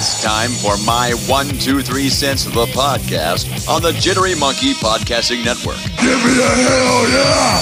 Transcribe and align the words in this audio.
It's 0.00 0.22
time 0.22 0.50
for 0.50 0.78
my 0.78 1.10
one, 1.28 1.46
two, 1.58 1.82
three 1.82 2.08
cents 2.08 2.46
of 2.46 2.54
the 2.54 2.64
podcast 2.72 3.68
on 3.68 3.82
the 3.82 3.92
Jittery 3.92 4.34
Monkey 4.34 4.72
Podcasting 4.72 5.44
Network. 5.44 5.76
Give 6.00 6.16
me 6.24 6.40
a 6.40 6.48
hell 6.56 7.04
yeah! 7.12 7.60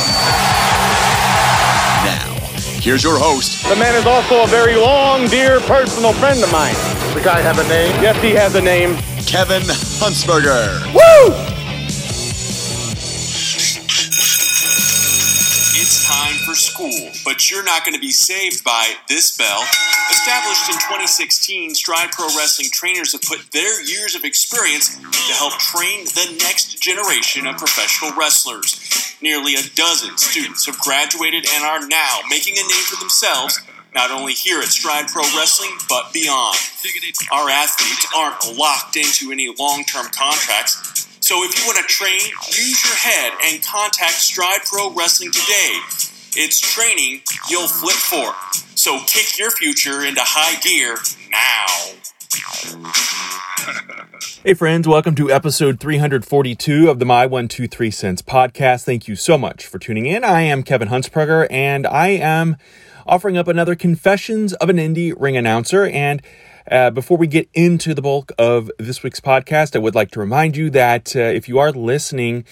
Now, 2.07 2.39
here's 2.79 3.03
your 3.03 3.19
host, 3.19 3.69
The 3.69 3.75
man 3.75 3.97
is 3.97 4.07
also 4.07 4.45
a 4.45 4.47
very 4.47 4.77
long, 4.77 5.27
dear 5.27 5.59
personal 5.63 6.13
friend 6.13 6.41
of 6.41 6.53
mine. 6.53 6.77
The 7.15 7.23
guy 7.25 7.41
have 7.41 7.59
a 7.59 7.67
name? 7.67 8.01
Yes, 8.01 8.23
he 8.23 8.31
has 8.35 8.55
a 8.55 8.61
name. 8.61 8.95
Kevin 9.27 9.63
Huntsberger. 9.99 10.81
It's 10.95 11.48
school, 16.79 17.11
but 17.25 17.51
you're 17.51 17.65
not 17.65 17.85
going 17.85 17.95
to 17.95 18.01
be 18.01 18.11
saved 18.11 18.63
by 18.63 18.95
this 19.09 19.37
bell. 19.37 19.63
Established 20.11 20.69
in 20.71 20.79
2016, 20.79 21.75
Stride 21.75 22.13
Pro 22.13 22.27
Wrestling 22.39 22.69
trainers 22.73 23.13
have 23.13 23.23
put 23.23 23.51
their 23.53 23.83
years 23.83 24.15
of 24.15 24.25
experience 24.25 24.97
to 24.97 25.33
help 25.35 25.59
train 25.59 26.05
the 26.15 26.39
next 26.39 26.81
generation 26.81 27.47
of 27.47 27.57
professional 27.57 28.13
wrestlers. 28.17 28.79
Nearly 29.21 29.55
a 29.57 29.63
dozen 29.75 30.17
students 30.17 30.67
have 30.67 30.79
graduated 30.79 31.47
and 31.53 31.65
are 31.65 31.87
now 31.89 32.21
making 32.31 32.55
a 32.55 32.63
name 32.63 32.87
for 32.87 32.99
themselves, 33.01 33.61
not 33.95 34.13
only 34.13 34.33
here 34.33 34.61
at 34.61 34.69
Stride 34.69 35.09
Pro 35.09 35.23
Wrestling, 35.37 35.75
but 35.89 36.13
beyond. 36.13 36.59
Our 37.33 37.51
athletes 37.51 38.07
aren't 38.17 38.57
locked 38.57 38.97
into 38.97 39.33
any 39.33 39.53
long 39.59 39.83
term 39.85 40.07
contracts. 40.15 41.09
So 41.21 41.43
if 41.43 41.59
you 41.59 41.67
want 41.67 41.79
to 41.79 41.93
train, 41.93 42.21
use 42.55 42.85
your 42.87 42.95
head 42.95 43.33
and 43.51 43.63
contact 43.63 44.15
Stride 44.15 44.61
Pro 44.65 44.95
Wrestling 44.95 45.33
today. 45.33 46.08
It's 46.41 46.61
training 46.61 47.23
you'll 47.51 47.67
flip 47.67 47.97
for. 47.97 48.33
So 48.77 49.01
kick 49.09 49.41
your 49.41 49.51
future 49.51 50.05
into 50.05 50.21
high 50.23 50.61
gear 50.61 50.97
now. 51.33 51.67
Hey, 54.45 54.55
friends, 54.55 54.87
welcome 54.87 55.17
to 55.17 55.33
episode 55.33 55.81
342 55.81 56.89
of 56.89 57.01
the 57.01 57.05
My 57.05 57.27
123 57.27 57.91
Cents 57.91 58.23
podcast. 58.23 58.85
Thank 58.85 59.09
you 59.09 59.17
so 59.17 59.37
much 59.37 59.67
for 59.67 59.81
tuning 59.81 60.07
in. 60.07 60.23
I 60.23 60.43
am 60.43 60.63
Kevin 60.63 60.89
Huntsberger, 60.89 61.49
and 61.51 61.89
I 61.89 62.11
am 62.11 62.57
offering 63.05 63.37
up 63.37 63.49
another 63.49 63.75
Confessions 63.75 64.53
of 64.55 64.71
an 64.71 64.77
Indie 64.77 65.13
Ring 65.19 65.37
Announcer. 65.37 65.87
And 65.87 66.23
uh, 66.71 66.91
before 66.91 67.19
we 67.19 67.27
get 67.27 67.49
into 67.53 67.95
the 67.95 68.03
bulk 68.03 68.31
of 68.39 68.71
this 68.79 69.03
week's 69.03 69.21
podcast, 69.21 69.75
I 69.75 69.81
would 69.81 69.97
like 69.97 70.13
to 70.13 70.21
remind 70.21 70.57
you 70.57 70.71
that 70.71 71.17
uh, 71.17 71.19
if 71.19 71.49
you 71.49 71.59
are 71.59 71.73
listening 71.73 72.45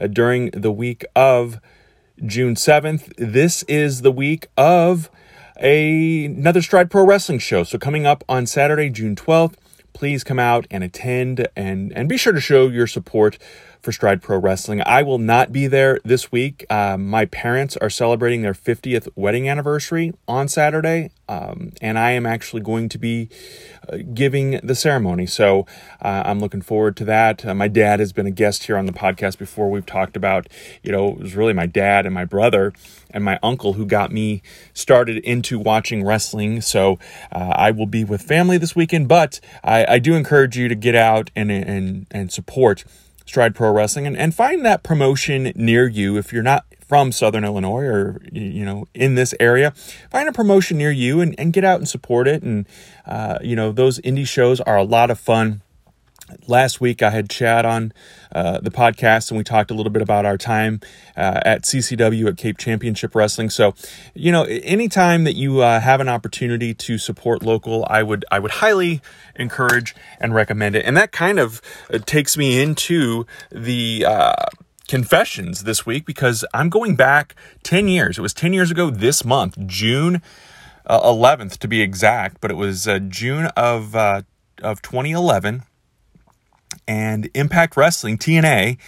uh, 0.00 0.06
during 0.06 0.50
the 0.52 0.72
week 0.72 1.04
of 1.14 1.60
June 2.24 2.54
7th, 2.54 3.12
this 3.16 3.62
is 3.64 4.00
the 4.00 4.10
week 4.10 4.48
of 4.56 5.10
a, 5.60 6.24
another 6.24 6.62
Stride 6.62 6.90
Pro 6.90 7.04
Wrestling 7.04 7.38
show. 7.38 7.62
So, 7.62 7.78
coming 7.78 8.06
up 8.06 8.24
on 8.26 8.46
Saturday, 8.46 8.88
June 8.88 9.16
12th, 9.16 9.54
please 9.96 10.22
come 10.22 10.38
out 10.38 10.66
and 10.70 10.84
attend 10.84 11.48
and, 11.56 11.90
and 11.96 12.06
be 12.06 12.18
sure 12.18 12.34
to 12.34 12.40
show 12.40 12.68
your 12.68 12.86
support 12.86 13.38
for 13.80 13.92
Stride 13.92 14.20
Pro 14.20 14.36
Wrestling. 14.36 14.82
I 14.84 15.02
will 15.02 15.16
not 15.16 15.52
be 15.52 15.68
there 15.68 16.00
this 16.04 16.30
week. 16.30 16.66
Uh, 16.68 16.98
my 16.98 17.24
parents 17.24 17.78
are 17.78 17.88
celebrating 17.88 18.42
their 18.42 18.52
50th 18.52 19.08
wedding 19.16 19.48
anniversary 19.48 20.12
on 20.28 20.48
Saturday, 20.48 21.12
um, 21.30 21.72
and 21.80 21.98
I 21.98 22.10
am 22.10 22.26
actually 22.26 22.60
going 22.60 22.90
to 22.90 22.98
be 22.98 23.30
uh, 23.88 23.96
giving 24.12 24.60
the 24.62 24.74
ceremony. 24.74 25.24
So 25.24 25.64
uh, 26.02 26.24
I'm 26.26 26.40
looking 26.40 26.60
forward 26.60 26.94
to 26.98 27.06
that. 27.06 27.46
Uh, 27.46 27.54
my 27.54 27.68
dad 27.68 27.98
has 27.98 28.12
been 28.12 28.26
a 28.26 28.30
guest 28.30 28.64
here 28.64 28.76
on 28.76 28.84
the 28.84 28.92
podcast 28.92 29.38
before. 29.38 29.70
We've 29.70 29.86
talked 29.86 30.14
about, 30.14 30.46
you 30.82 30.92
know, 30.92 31.12
it 31.12 31.20
was 31.20 31.36
really 31.36 31.54
my 31.54 31.66
dad 31.66 32.04
and 32.04 32.14
my 32.14 32.26
brother 32.26 32.74
and 33.10 33.24
my 33.24 33.38
uncle 33.42 33.74
who 33.74 33.86
got 33.86 34.12
me 34.12 34.42
started 34.74 35.18
into 35.18 35.58
watching 35.58 36.04
wrestling. 36.04 36.60
So 36.60 36.98
uh, 37.32 37.52
I 37.56 37.70
will 37.70 37.86
be 37.86 38.04
with 38.04 38.22
family 38.22 38.58
this 38.58 38.76
weekend, 38.76 39.08
but 39.08 39.40
I, 39.64 39.86
I 39.86 39.98
do 39.98 40.14
encourage 40.14 40.56
you 40.56 40.68
to 40.68 40.74
get 40.74 40.94
out 40.94 41.30
and 41.34 41.50
and 41.50 42.06
and 42.10 42.32
support 42.32 42.84
Stride 43.26 43.54
Pro 43.54 43.72
Wrestling 43.72 44.06
and, 44.06 44.16
and 44.16 44.34
find 44.34 44.64
that 44.64 44.82
promotion 44.82 45.52
near 45.56 45.88
you 45.88 46.16
if 46.16 46.32
you're 46.32 46.42
not 46.42 46.64
from 46.86 47.10
Southern 47.10 47.44
Illinois 47.44 47.84
or 47.84 48.22
you 48.32 48.64
know 48.64 48.86
in 48.94 49.16
this 49.16 49.34
area. 49.40 49.72
Find 50.10 50.28
a 50.28 50.32
promotion 50.32 50.78
near 50.78 50.90
you 50.90 51.20
and, 51.20 51.34
and 51.38 51.52
get 51.52 51.64
out 51.64 51.78
and 51.78 51.88
support 51.88 52.28
it. 52.28 52.42
And 52.42 52.66
uh, 53.04 53.38
you 53.42 53.56
know 53.56 53.72
those 53.72 53.98
indie 54.00 54.26
shows 54.26 54.60
are 54.60 54.76
a 54.76 54.84
lot 54.84 55.10
of 55.10 55.18
fun 55.18 55.62
last 56.46 56.80
week 56.80 57.02
I 57.02 57.10
had 57.10 57.30
Chad 57.30 57.64
on 57.64 57.92
uh, 58.34 58.60
the 58.60 58.70
podcast 58.70 59.30
and 59.30 59.38
we 59.38 59.44
talked 59.44 59.70
a 59.70 59.74
little 59.74 59.90
bit 59.90 60.02
about 60.02 60.24
our 60.24 60.36
time 60.36 60.80
uh, 61.16 61.40
at 61.44 61.62
CCW 61.62 62.28
at 62.28 62.36
Cape 62.36 62.58
Championship 62.58 63.14
Wrestling. 63.14 63.50
So, 63.50 63.74
you 64.14 64.32
know, 64.32 64.44
anytime 64.44 65.24
that 65.24 65.34
you 65.34 65.60
uh, 65.60 65.80
have 65.80 66.00
an 66.00 66.08
opportunity 66.08 66.74
to 66.74 66.98
support 66.98 67.42
local, 67.42 67.86
I 67.88 68.02
would 68.02 68.24
I 68.30 68.38
would 68.38 68.52
highly 68.52 69.00
encourage 69.36 69.94
and 70.20 70.34
recommend 70.34 70.76
it. 70.76 70.84
And 70.84 70.96
that 70.96 71.12
kind 71.12 71.38
of 71.38 71.60
uh, 71.92 71.98
takes 71.98 72.36
me 72.36 72.60
into 72.60 73.26
the 73.50 74.04
uh, 74.06 74.34
confessions 74.88 75.64
this 75.64 75.86
week 75.86 76.06
because 76.06 76.44
I'm 76.54 76.68
going 76.68 76.96
back 76.96 77.34
10 77.62 77.88
years. 77.88 78.18
It 78.18 78.22
was 78.22 78.34
10 78.34 78.52
years 78.52 78.70
ago 78.70 78.90
this 78.90 79.24
month, 79.24 79.56
June 79.66 80.22
uh, 80.86 81.00
11th 81.00 81.58
to 81.58 81.68
be 81.68 81.82
exact, 81.82 82.40
but 82.40 82.50
it 82.50 82.54
was 82.54 82.88
June 83.08 83.46
of 83.56 83.96
of 84.62 84.80
2011 84.80 85.64
and 86.86 87.28
Impact 87.34 87.76
Wrestling, 87.76 88.18
TNA, 88.18 88.78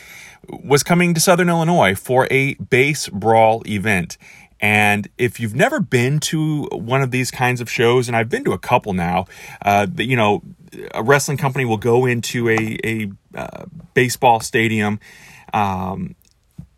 was 0.48 0.82
coming 0.82 1.14
to 1.14 1.20
Southern 1.20 1.48
Illinois 1.48 1.94
for 1.94 2.26
a 2.31 2.54
base 2.54 3.09
brawl 3.09 3.62
event. 3.66 4.16
And 4.60 5.09
if 5.19 5.38
you've 5.38 5.54
never 5.54 5.78
been 5.81 6.19
to 6.20 6.64
one 6.72 7.03
of 7.03 7.10
these 7.10 7.31
kinds 7.31 7.60
of 7.60 7.70
shows, 7.70 8.08
and 8.08 8.16
I've 8.16 8.28
been 8.28 8.44
to 8.44 8.53
a 8.53 8.58
couple 8.58 8.92
now, 8.92 9.26
uh, 9.62 9.87
you 9.97 10.16
know, 10.16 10.42
a 10.94 11.03
wrestling 11.03 11.38
company 11.38 11.64
will 11.64 11.76
go 11.76 12.06
into 12.06 12.48
a, 12.48 12.78
a 12.84 13.10
uh, 13.34 13.66
baseball 13.94 14.41
stadium 14.41 14.98
um, 15.54 16.14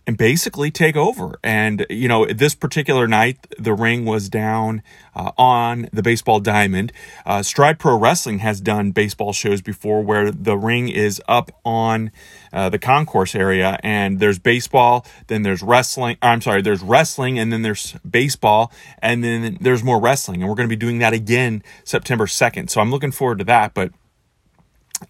and 0.06 0.16
basically 0.16 0.70
take 0.70 0.96
over. 0.96 1.38
And, 1.44 1.86
you 1.90 2.08
know, 2.08 2.26
this 2.26 2.54
particular 2.54 3.06
night, 3.06 3.46
the 3.58 3.74
ring 3.74 4.04
was 4.04 4.28
down 4.28 4.82
uh, 5.14 5.32
on 5.36 5.88
the 5.92 6.02
baseball 6.02 6.40
diamond. 6.40 6.92
Uh, 7.26 7.42
Stride 7.42 7.78
Pro 7.78 7.98
Wrestling 7.98 8.38
has 8.38 8.60
done 8.60 8.92
baseball 8.92 9.32
shows 9.32 9.60
before 9.60 10.02
where 10.02 10.30
the 10.30 10.56
ring 10.56 10.88
is 10.88 11.20
up 11.28 11.52
on 11.64 12.10
uh, 12.52 12.68
the 12.70 12.78
concourse 12.78 13.34
area 13.34 13.78
and 13.82 14.20
there's 14.20 14.38
baseball, 14.38 15.06
then 15.26 15.42
there's 15.42 15.62
wrestling. 15.62 16.16
I'm 16.22 16.40
sorry, 16.40 16.62
there's 16.62 16.82
wrestling 16.82 17.38
and 17.38 17.52
then 17.52 17.62
there's 17.62 17.92
baseball 18.08 18.72
and 19.00 19.22
then 19.22 19.58
there's 19.60 19.84
more 19.84 20.00
wrestling. 20.00 20.40
And 20.40 20.48
we're 20.48 20.56
going 20.56 20.68
to 20.68 20.74
be 20.74 20.80
doing 20.80 20.98
that 20.98 21.12
again 21.12 21.62
September 21.84 22.26
2nd. 22.26 22.70
So 22.70 22.80
I'm 22.80 22.90
looking 22.90 23.12
forward 23.12 23.38
to 23.38 23.44
that. 23.44 23.74
But, 23.74 23.92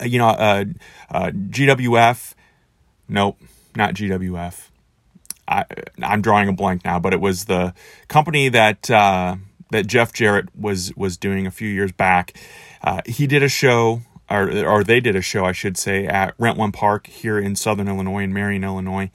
uh, 0.00 0.04
you 0.04 0.18
know, 0.18 0.28
uh, 0.28 0.64
uh, 1.10 1.30
GWF, 1.30 2.34
nope, 3.08 3.38
not 3.76 3.94
GWF. 3.94 4.69
I, 5.50 5.65
am 6.00 6.22
drawing 6.22 6.49
a 6.49 6.53
blank 6.53 6.84
now, 6.84 7.00
but 7.00 7.12
it 7.12 7.21
was 7.21 7.47
the 7.47 7.75
company 8.09 8.49
that 8.49 8.91
uh, 8.91 9.37
that 9.71 9.87
Jeff 9.87 10.12
Jarrett 10.12 10.49
was 10.56 10.94
was 10.97 11.16
doing 11.16 11.47
a 11.47 11.50
few 11.50 11.69
years 11.69 11.93
back. 11.93 12.37
Uh, 12.83 13.00
he 13.05 13.27
did 13.27 13.43
a 13.43 13.49
show, 13.49 14.02
or 14.31 14.64
or 14.64 14.85
they 14.85 15.00
did 15.00 15.17
a 15.17 15.23
show, 15.23 15.44
I 15.44 15.52
should 15.52 15.76
say, 15.76 16.06
at 16.06 16.35
Rent 16.38 16.56
One 16.56 16.73
Park 16.73 17.08
here 17.08 17.38
in 17.38 17.56
Southern 17.56 17.88
Illinois, 17.88 18.23
in 18.23 18.32
Marion, 18.32 18.64
Illinois. 18.64 19.11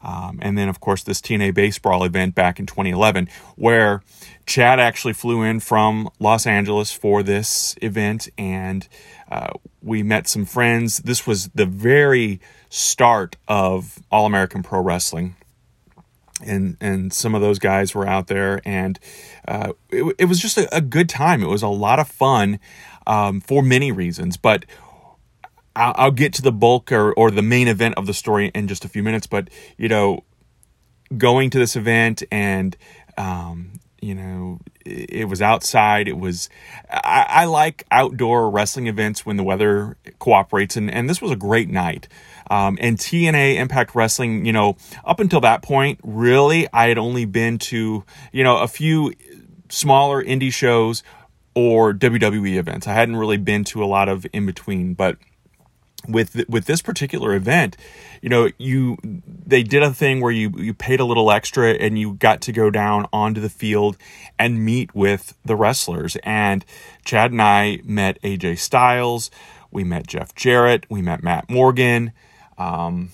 Um, 0.00 0.38
and 0.42 0.56
then, 0.56 0.68
of 0.68 0.78
course, 0.78 1.02
this 1.02 1.20
TNA 1.20 1.54
Base 1.54 1.78
Brawl 1.78 2.04
event 2.04 2.36
back 2.36 2.60
in 2.60 2.66
2011, 2.66 3.28
where 3.56 4.02
Chad 4.46 4.78
actually 4.78 5.12
flew 5.12 5.42
in 5.42 5.58
from 5.58 6.08
Los 6.20 6.46
Angeles 6.46 6.92
for 6.92 7.24
this 7.24 7.74
event, 7.82 8.28
and 8.38 8.86
uh, 9.28 9.50
we 9.82 10.04
met 10.04 10.28
some 10.28 10.44
friends. 10.44 10.98
This 10.98 11.26
was 11.26 11.48
the 11.48 11.66
very 11.66 12.40
start 12.68 13.36
of 13.48 13.98
All 14.10 14.24
American 14.24 14.62
Pro 14.62 14.80
Wrestling 14.80 15.34
and 16.44 16.76
and 16.80 17.12
some 17.12 17.34
of 17.34 17.40
those 17.40 17.58
guys 17.58 17.94
were 17.94 18.06
out 18.06 18.26
there, 18.28 18.60
and 18.64 18.98
uh, 19.46 19.72
it, 19.90 20.14
it 20.18 20.24
was 20.26 20.40
just 20.40 20.58
a, 20.58 20.74
a, 20.76 20.80
good 20.80 21.08
time. 21.08 21.42
It 21.42 21.48
was 21.48 21.62
a 21.62 21.68
lot 21.68 21.98
of 21.98 22.08
fun 22.08 22.58
um, 23.06 23.40
for 23.40 23.62
many 23.62 23.92
reasons, 23.92 24.36
but. 24.36 24.64
I'll, 25.76 25.94
I'll 25.96 26.10
get 26.10 26.32
to 26.32 26.42
the 26.42 26.50
bulk 26.50 26.90
or, 26.90 27.12
or 27.12 27.30
the 27.30 27.42
main 27.42 27.68
event 27.68 27.94
of 27.96 28.06
the 28.06 28.14
story 28.14 28.50
in 28.52 28.66
just 28.66 28.84
a 28.84 28.88
few 28.88 29.00
minutes. 29.00 29.28
But, 29.28 29.48
you 29.76 29.88
know, 29.88 30.24
going 31.16 31.50
to 31.50 31.58
this 31.58 31.76
event 31.76 32.24
and 32.32 32.76
um, 33.16 33.78
you 34.00 34.14
know, 34.14 34.60
it 34.84 35.28
was 35.28 35.42
outside. 35.42 36.08
It 36.08 36.18
was, 36.18 36.48
I, 36.90 37.26
I, 37.28 37.44
like 37.44 37.84
outdoor 37.90 38.50
wrestling 38.50 38.86
events 38.86 39.26
when 39.26 39.36
the 39.36 39.42
weather 39.42 39.96
cooperates, 40.18 40.76
and, 40.76 40.90
and 40.90 41.08
this 41.08 41.20
was 41.20 41.30
a 41.30 41.36
great 41.36 41.68
night. 41.68 42.08
Um, 42.50 42.78
and 42.80 42.96
TNA 42.96 43.56
Impact 43.56 43.94
Wrestling, 43.94 44.46
you 44.46 44.52
know, 44.52 44.76
up 45.04 45.20
until 45.20 45.40
that 45.40 45.62
point, 45.62 46.00
really, 46.02 46.66
I 46.72 46.88
had 46.88 46.98
only 46.98 47.24
been 47.24 47.58
to, 47.58 48.04
you 48.32 48.44
know, 48.44 48.58
a 48.58 48.68
few 48.68 49.12
smaller 49.68 50.22
indie 50.22 50.52
shows 50.52 51.02
or 51.54 51.92
WWE 51.92 52.56
events. 52.56 52.86
I 52.86 52.94
hadn't 52.94 53.16
really 53.16 53.36
been 53.36 53.64
to 53.64 53.82
a 53.82 53.86
lot 53.86 54.08
of 54.08 54.26
in 54.32 54.46
between, 54.46 54.94
but 54.94 55.18
with 56.08 56.48
with 56.48 56.64
this 56.64 56.82
particular 56.82 57.34
event, 57.34 57.76
you 58.22 58.28
know, 58.28 58.50
you 58.58 58.96
they 59.04 59.62
did 59.62 59.82
a 59.82 59.92
thing 59.92 60.20
where 60.20 60.32
you 60.32 60.50
you 60.56 60.74
paid 60.74 61.00
a 61.00 61.04
little 61.04 61.30
extra 61.30 61.72
and 61.72 61.98
you 61.98 62.14
got 62.14 62.40
to 62.42 62.52
go 62.52 62.70
down 62.70 63.06
onto 63.12 63.40
the 63.40 63.50
field 63.50 63.96
and 64.38 64.64
meet 64.64 64.94
with 64.94 65.34
the 65.44 65.54
wrestlers. 65.54 66.16
And 66.24 66.64
Chad 67.04 67.30
and 67.30 67.42
I 67.42 67.80
met 67.84 68.20
AJ 68.22 68.58
Styles, 68.58 69.30
we 69.70 69.84
met 69.84 70.06
Jeff 70.06 70.34
Jarrett, 70.34 70.86
we 70.88 71.02
met 71.02 71.22
Matt 71.22 71.50
Morgan, 71.50 72.12
um, 72.56 73.10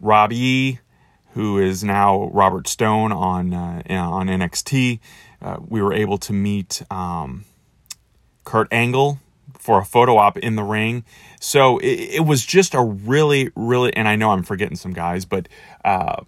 Rob 0.00 0.32
who 1.34 1.58
is 1.58 1.82
now 1.82 2.28
Robert 2.32 2.68
Stone 2.68 3.12
on 3.12 3.54
uh, 3.54 3.82
on 3.88 4.26
NXT. 4.26 4.98
Uh, 5.40 5.56
we 5.66 5.80
were 5.80 5.92
able 5.92 6.18
to 6.18 6.32
meet 6.32 6.82
um, 6.90 7.44
Kurt 8.44 8.68
Angle 8.72 9.18
for 9.62 9.78
a 9.78 9.84
photo 9.84 10.16
op 10.16 10.36
in 10.38 10.56
the 10.56 10.64
ring. 10.64 11.04
So 11.40 11.78
it, 11.78 12.16
it, 12.16 12.26
was 12.26 12.44
just 12.44 12.74
a 12.74 12.82
really, 12.82 13.50
really, 13.54 13.94
and 13.94 14.08
I 14.08 14.16
know 14.16 14.30
I'm 14.30 14.42
forgetting 14.42 14.76
some 14.76 14.92
guys, 14.92 15.24
but 15.24 15.48
uh, 15.84 16.24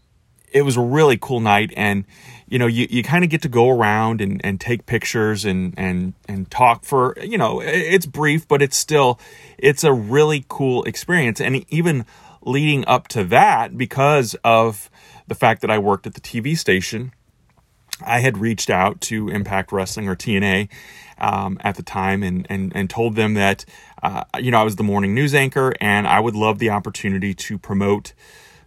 it 0.53 0.63
was 0.63 0.77
a 0.77 0.81
really 0.81 1.19
cool 1.21 1.41
night. 1.41 1.73
And 1.77 2.05
you 2.47 2.61
know, 2.61 2.69
you, 2.69 2.87
you 2.89 3.03
kind 3.03 3.25
of 3.25 3.31
get 3.31 3.43
to 3.43 3.49
go 3.49 3.69
around 3.71 4.21
and, 4.21 4.41
and 4.45 4.61
take 4.61 4.87
pictures 4.87 5.45
and 5.45 5.75
and 5.77 6.15
and 6.29 6.49
talk 6.49 6.85
for 6.85 7.17
you 7.21 7.37
know, 7.37 7.61
it's 7.61 8.07
brief, 8.07 8.47
but 8.47 8.63
it's 8.63 8.77
still 8.77 9.19
it's 9.59 9.83
a 9.83 9.93
really 9.93 10.45
cool 10.49 10.85
experience. 10.85 11.41
And 11.41 11.65
even 11.73 12.07
leading 12.43 12.87
up 12.87 13.09
to 13.09 13.25
that, 13.25 13.77
because 13.77 14.37
of 14.45 14.89
the 15.27 15.35
fact 15.35 15.61
that 15.63 15.71
I 15.73 15.79
worked 15.79 16.07
at 16.07 16.15
the 16.15 16.21
TV 16.21 16.57
station. 16.57 17.13
I 18.05 18.21
had 18.21 18.39
reached 18.39 18.71
out 18.71 19.01
to 19.03 19.29
Impact 19.29 19.73
Wrestling 19.73 20.09
or 20.09 20.17
TNA 20.17 20.69
um, 21.19 21.59
at 21.63 21.77
the 21.77 21.83
time 21.83 22.23
and, 22.23 22.47
and, 22.51 22.73
and 22.75 22.89
told 22.89 23.17
them 23.17 23.35
that, 23.35 23.65
uh, 24.03 24.25
you 24.39 24.51
know, 24.51 24.61
I 24.61 24.63
was 24.63 24.77
the 24.77 24.83
morning 24.83 25.15
news 25.15 25.35
anchor 25.35 25.75
and 25.81 26.07
I 26.07 26.21
would 26.21 26.35
love 26.35 26.59
the 26.59 26.71
opportunity 26.71 27.35
to 27.35 27.59
promote 27.59 28.13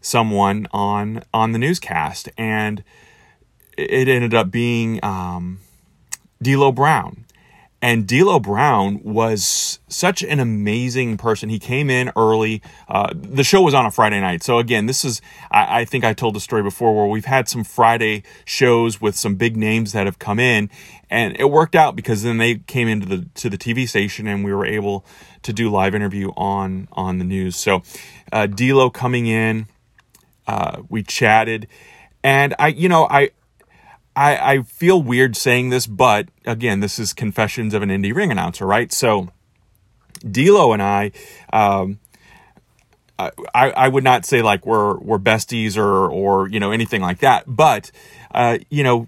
someone 0.01 0.67
on, 0.71 1.23
on 1.33 1.51
the 1.51 1.59
newscast. 1.59 2.29
And 2.37 2.83
it 3.77 4.07
ended 4.07 4.33
up 4.33 4.51
being 4.51 5.03
um, 5.03 5.59
D'Lo 6.41 6.71
Brown. 6.71 7.25
And 7.79 8.07
D'Lo 8.07 8.39
Brown 8.39 9.01
was 9.03 9.79
such 9.87 10.23
an 10.23 10.39
amazing 10.39 11.17
person. 11.17 11.49
He 11.49 11.59
came 11.59 11.91
in 11.91 12.11
early. 12.15 12.63
Uh, 12.87 13.13
the 13.13 13.43
show 13.43 13.61
was 13.61 13.75
on 13.75 13.85
a 13.85 13.91
Friday 13.91 14.19
night, 14.19 14.41
so 14.41 14.57
again, 14.57 14.87
this 14.87 15.05
is 15.05 15.21
I, 15.51 15.81
I, 15.81 15.85
think 15.85 16.03
I 16.03 16.13
told 16.13 16.33
the 16.33 16.39
story 16.39 16.63
before 16.63 16.95
where 16.95 17.05
we've 17.05 17.25
had 17.25 17.47
some 17.47 17.63
Friday 17.63 18.23
shows 18.45 18.99
with 18.99 19.15
some 19.15 19.35
big 19.35 19.55
names 19.55 19.91
that 19.91 20.07
have 20.07 20.17
come 20.17 20.39
in, 20.39 20.71
and 21.11 21.39
it 21.39 21.51
worked 21.51 21.75
out 21.75 21.95
because 21.95 22.23
then 22.23 22.39
they 22.39 22.55
came 22.55 22.87
into 22.87 23.05
the 23.05 23.27
to 23.35 23.49
the 23.49 23.59
TV 23.59 23.87
station 23.87 24.25
and 24.25 24.43
we 24.43 24.51
were 24.51 24.65
able 24.65 25.05
to 25.43 25.53
do 25.53 25.69
live 25.69 25.93
interview 25.93 26.31
on 26.35 26.87
on 26.93 27.19
the 27.19 27.25
news. 27.25 27.55
So, 27.55 27.83
uh, 28.31 28.47
D'Lo 28.47 28.89
coming 28.89 29.27
in, 29.27 29.67
uh, 30.47 30.81
we 30.89 31.03
chatted, 31.03 31.67
and 32.23 32.55
I 32.57 32.69
you 32.69 32.89
know 32.89 33.07
I 33.07 33.29
I, 34.17 34.53
I 34.53 34.61
feel 34.63 34.99
weird 34.99 35.37
saying 35.37 35.69
this, 35.69 35.85
but 35.85 36.29
again, 36.43 36.79
this 36.79 36.97
is 36.97 37.13
confessions 37.13 37.75
of 37.75 37.83
an 37.83 37.89
indie 37.89 38.15
ring 38.15 38.31
announcer, 38.31 38.65
right? 38.65 38.91
So, 38.91 39.29
D'Lo 40.19 40.73
and 40.73 40.81
I, 40.81 41.11
um, 41.53 41.99
I, 43.19 43.31
I 43.53 43.87
would 43.87 44.03
not 44.03 44.25
say 44.25 44.41
like 44.41 44.65
we're 44.65 44.97
we're 44.97 45.19
besties 45.19 45.77
or 45.77 46.09
or 46.09 46.49
you 46.49 46.59
know 46.59 46.71
anything 46.71 47.01
like 47.01 47.19
that, 47.19 47.43
but 47.47 47.91
uh, 48.33 48.57
you 48.69 48.83
know, 48.83 49.07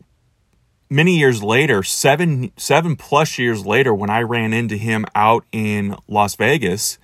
many 0.92 1.18
years 1.18 1.42
later, 1.42 1.82
seven 1.82 2.52
seven 2.56 2.96
plus 2.96 3.40
years 3.40 3.66
later, 3.66 3.94
when 3.96 4.12
I 4.12 4.22
ran 4.22 4.54
into 4.54 4.78
him 4.78 5.06
out 5.16 5.44
in 5.52 5.96
Las 6.08 6.36
Vegas, 6.36 7.00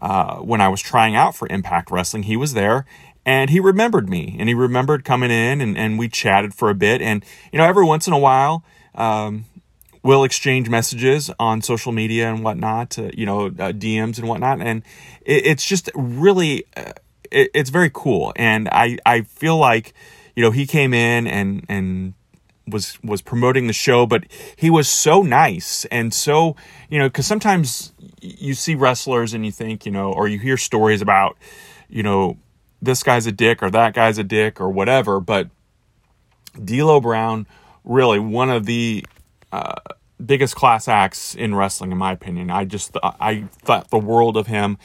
uh, 0.00 0.36
when 0.36 0.60
I 0.60 0.68
was 0.68 0.80
trying 0.80 1.16
out 1.16 1.34
for 1.34 1.48
Impact 1.48 1.90
Wrestling, 1.90 2.24
he 2.24 2.36
was 2.36 2.54
there 2.54 2.86
and 3.24 3.50
he 3.50 3.60
remembered 3.60 4.08
me 4.08 4.36
and 4.38 4.48
he 4.48 4.54
remembered 4.54 5.04
coming 5.04 5.30
in 5.30 5.60
and, 5.60 5.76
and 5.76 5.98
we 5.98 6.08
chatted 6.08 6.54
for 6.54 6.70
a 6.70 6.74
bit 6.74 7.02
and 7.02 7.24
you 7.52 7.58
know 7.58 7.64
every 7.64 7.84
once 7.84 8.06
in 8.06 8.12
a 8.12 8.18
while 8.18 8.64
um, 8.94 9.44
we'll 10.02 10.24
exchange 10.24 10.68
messages 10.68 11.30
on 11.38 11.62
social 11.62 11.92
media 11.92 12.28
and 12.28 12.42
whatnot 12.42 12.98
uh, 12.98 13.10
you 13.14 13.26
know 13.26 13.46
uh, 13.46 13.72
dms 13.72 14.18
and 14.18 14.28
whatnot 14.28 14.60
and 14.60 14.82
it, 15.22 15.46
it's 15.46 15.64
just 15.64 15.90
really 15.94 16.64
uh, 16.76 16.92
it, 17.30 17.50
it's 17.54 17.70
very 17.70 17.90
cool 17.92 18.32
and 18.36 18.68
i 18.72 18.96
i 19.06 19.22
feel 19.22 19.56
like 19.56 19.92
you 20.34 20.42
know 20.42 20.50
he 20.50 20.66
came 20.66 20.94
in 20.94 21.26
and 21.26 21.64
and 21.68 22.14
was 22.66 23.02
was 23.02 23.20
promoting 23.20 23.66
the 23.66 23.72
show 23.72 24.06
but 24.06 24.24
he 24.56 24.70
was 24.70 24.88
so 24.88 25.22
nice 25.22 25.84
and 25.86 26.14
so 26.14 26.54
you 26.88 26.98
know 26.98 27.08
because 27.08 27.26
sometimes 27.26 27.92
you 28.20 28.54
see 28.54 28.74
wrestlers 28.74 29.34
and 29.34 29.44
you 29.44 29.52
think 29.52 29.84
you 29.84 29.92
know 29.92 30.12
or 30.12 30.28
you 30.28 30.38
hear 30.38 30.56
stories 30.56 31.02
about 31.02 31.36
you 31.88 32.02
know 32.02 32.36
this 32.82 33.02
guy's 33.02 33.26
a 33.26 33.32
dick 33.32 33.62
or 33.62 33.70
that 33.70 33.94
guy's 33.94 34.18
a 34.18 34.24
dick 34.24 34.60
or 34.60 34.70
whatever. 34.70 35.20
But 35.20 35.48
D'Lo 36.62 37.00
Brown, 37.00 37.46
really 37.84 38.18
one 38.18 38.50
of 38.50 38.66
the 38.66 39.04
uh, 39.52 39.74
biggest 40.24 40.54
class 40.54 40.88
acts 40.88 41.34
in 41.34 41.54
wrestling, 41.54 41.92
in 41.92 41.98
my 41.98 42.12
opinion. 42.12 42.50
I 42.50 42.64
just 42.64 42.96
I 43.02 43.44
thought 43.62 43.90
the 43.90 43.98
world 43.98 44.36
of 44.36 44.46
him, 44.46 44.78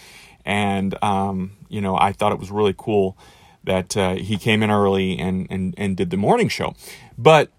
and 0.45 1.01
um, 1.03 1.57
you 1.69 1.81
know 1.81 1.97
I 1.97 2.12
thought 2.12 2.31
it 2.31 2.39
was 2.39 2.51
really 2.51 2.75
cool 2.77 3.18
that 3.63 3.97
uh, 3.97 4.15
he 4.15 4.38
came 4.38 4.63
in 4.63 4.71
early 4.71 5.18
and 5.18 5.47
and 5.50 5.74
and 5.77 5.97
did 5.97 6.09
the 6.09 6.18
morning 6.18 6.50
show. 6.50 6.75
But 7.18 7.51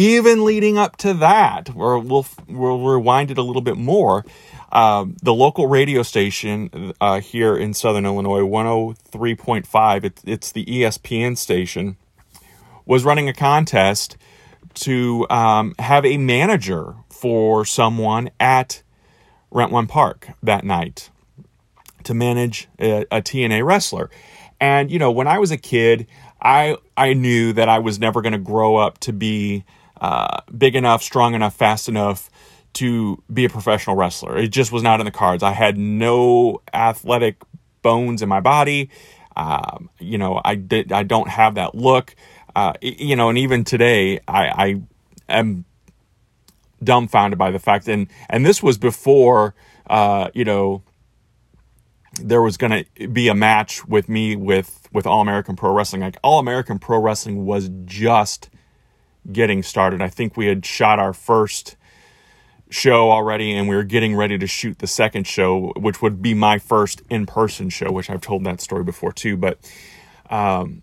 even 0.00 0.44
leading 0.44 0.78
up 0.78 0.96
to 0.98 1.12
that, 1.14 1.70
or 1.76 1.98
we'll 1.98 2.26
we'll 2.48 2.80
rewind 2.80 3.30
it 3.30 3.38
a 3.38 3.42
little 3.42 3.62
bit 3.62 3.76
more. 3.76 4.24
Um, 4.72 5.16
the 5.22 5.34
local 5.34 5.66
radio 5.66 6.02
station 6.02 6.94
uh, 7.00 7.20
here 7.20 7.56
in 7.56 7.74
Southern 7.74 8.06
Illinois, 8.06 8.40
103.5, 8.42 10.04
it, 10.04 10.20
it's 10.24 10.52
the 10.52 10.64
ESPN 10.64 11.36
station, 11.36 11.96
was 12.86 13.04
running 13.04 13.28
a 13.28 13.32
contest 13.32 14.16
to 14.74 15.26
um, 15.28 15.74
have 15.80 16.06
a 16.06 16.18
manager 16.18 16.94
for 17.08 17.64
someone 17.64 18.30
at 18.38 18.82
Rent 19.50 19.72
One 19.72 19.88
Park 19.88 20.28
that 20.40 20.64
night 20.64 21.10
to 22.04 22.14
manage 22.14 22.68
a, 22.78 23.02
a 23.10 23.20
TNA 23.20 23.66
wrestler. 23.66 24.08
And, 24.60 24.88
you 24.88 25.00
know, 25.00 25.10
when 25.10 25.26
I 25.26 25.38
was 25.38 25.50
a 25.50 25.58
kid, 25.58 26.06
I, 26.40 26.76
I 26.96 27.14
knew 27.14 27.52
that 27.54 27.68
I 27.68 27.80
was 27.80 27.98
never 27.98 28.22
going 28.22 28.34
to 28.34 28.38
grow 28.38 28.76
up 28.76 28.98
to 28.98 29.12
be 29.12 29.64
uh, 30.00 30.40
big 30.56 30.74
enough, 30.74 31.02
strong 31.02 31.34
enough, 31.34 31.54
fast 31.54 31.88
enough 31.88 32.30
to 32.74 33.22
be 33.32 33.44
a 33.44 33.48
professional 33.48 33.96
wrestler. 33.96 34.38
It 34.38 34.48
just 34.48 34.72
was 34.72 34.82
not 34.82 35.00
in 35.00 35.04
the 35.04 35.10
cards. 35.10 35.42
I 35.42 35.52
had 35.52 35.76
no 35.76 36.62
athletic 36.72 37.42
bones 37.82 38.22
in 38.22 38.28
my 38.28 38.40
body. 38.40 38.90
Um, 39.36 39.90
you 39.98 40.18
know, 40.18 40.40
I 40.44 40.54
did. 40.54 40.92
I 40.92 41.02
don't 41.02 41.28
have 41.28 41.54
that 41.54 41.74
look. 41.74 42.14
Uh, 42.54 42.72
you 42.80 43.16
know, 43.16 43.28
and 43.28 43.38
even 43.38 43.64
today, 43.64 44.20
I, 44.26 44.48
I 44.48 44.82
am 45.28 45.64
dumbfounded 46.82 47.38
by 47.38 47.50
the 47.50 47.58
fact, 47.58 47.88
and 47.88 48.08
and 48.28 48.44
this 48.44 48.62
was 48.62 48.78
before, 48.78 49.54
uh, 49.88 50.30
you 50.34 50.44
know, 50.44 50.82
there 52.20 52.42
was 52.42 52.56
going 52.56 52.84
to 52.96 53.08
be 53.08 53.28
a 53.28 53.34
match 53.34 53.86
with 53.86 54.08
me 54.08 54.36
with 54.36 54.88
with 54.92 55.06
All 55.06 55.20
American 55.20 55.56
Pro 55.56 55.72
Wrestling. 55.72 56.02
Like 56.02 56.16
All 56.22 56.38
American 56.38 56.78
Pro 56.78 56.98
Wrestling 56.98 57.44
was 57.44 57.70
just 57.84 58.50
getting 59.30 59.62
started. 59.62 60.02
I 60.02 60.08
think 60.08 60.36
we 60.36 60.46
had 60.46 60.64
shot 60.64 60.98
our 60.98 61.12
first 61.12 61.76
show 62.70 63.10
already 63.10 63.52
and 63.52 63.68
we 63.68 63.74
were 63.74 63.82
getting 63.82 64.14
ready 64.14 64.38
to 64.38 64.46
shoot 64.46 64.78
the 64.78 64.86
second 64.86 65.26
show 65.26 65.72
which 65.76 66.00
would 66.00 66.22
be 66.22 66.34
my 66.34 66.56
first 66.56 67.02
in-person 67.10 67.68
show 67.68 67.90
which 67.90 68.08
i've 68.08 68.20
told 68.20 68.44
that 68.44 68.60
story 68.60 68.84
before 68.84 69.12
too. 69.12 69.36
But 69.36 69.58
um, 70.30 70.82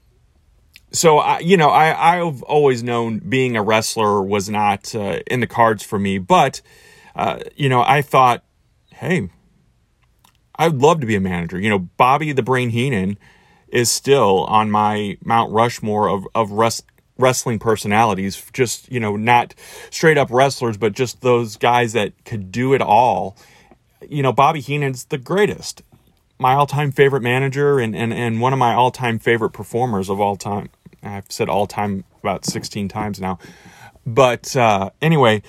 so 0.91 1.20
I, 1.20 1.39
you 1.39 1.56
know 1.56 1.70
I, 1.70 2.17
i've 2.17 2.44
always 2.44 2.84
known 2.84 3.20
being 3.20 3.56
a 3.56 3.63
wrestler 3.63 4.22
was 4.22 4.50
not 4.50 4.94
uh, 4.94 5.20
in 5.27 5.39
the 5.39 5.48
cards 5.48 5.82
for 5.82 5.98
me. 5.98 6.17
But 6.17 6.62
uh, 7.15 7.39
you 7.56 7.70
know 7.70 7.82
i 7.82 8.01
thought 8.01 8.44
hey 8.91 9.29
i 10.56 10.67
would 10.67 10.82
love 10.82 11.00
to 11.00 11.08
be 11.08 11.15
a 11.15 11.22
manager. 11.22 11.58
You 11.60 11.70
know 11.70 11.79
bobby 11.79 12.34
the 12.34 12.44
brain 12.44 12.70
heenan 12.70 13.17
is 13.70 13.91
still 13.91 14.44
on 14.46 14.72
my 14.72 15.17
mount 15.24 15.51
rushmore 15.51 16.10
of, 16.10 16.25
of 16.34 16.51
rest, 16.51 16.86
wrestling 17.18 17.60
personalities, 17.60 18.44
just, 18.54 18.92
you 18.92 19.00
know, 19.00 19.16
not 19.16 19.54
straight 19.90 20.18
up 20.18 20.30
wrestlers, 20.32 20.78
but 20.78 20.94
just 20.94 21.22
those 21.22 21.58
guys 21.58 21.94
that 21.94 22.14
could 22.26 22.52
do 22.52 22.74
it 22.74 22.82
all. 22.82 23.38
You 24.08 24.24
know, 24.24 24.32
Bobby 24.32 24.60
Heenan's 24.60 25.06
the 25.06 25.18
greatest. 25.18 25.82
My 26.40 26.54
all 26.54 26.68
time 26.68 26.92
favorite 26.92 27.24
manager 27.24 27.80
and, 27.80 27.96
and, 27.96 28.14
and 28.14 28.40
one 28.40 28.54
of 28.54 28.60
my 28.60 28.74
all 28.74 28.92
time 28.92 29.20
favorite 29.20 29.52
performers 29.52 30.10
of 30.10 30.20
all 30.20 30.36
time. 30.36 30.70
I've 31.02 31.26
said 31.30 31.50
all 31.50 31.68
time 31.68 32.04
about 32.22 32.46
16 32.46 32.88
times 32.90 33.20
now. 33.20 33.40
But 34.06 34.56
uh, 34.56 34.92
anyway, 35.02 35.42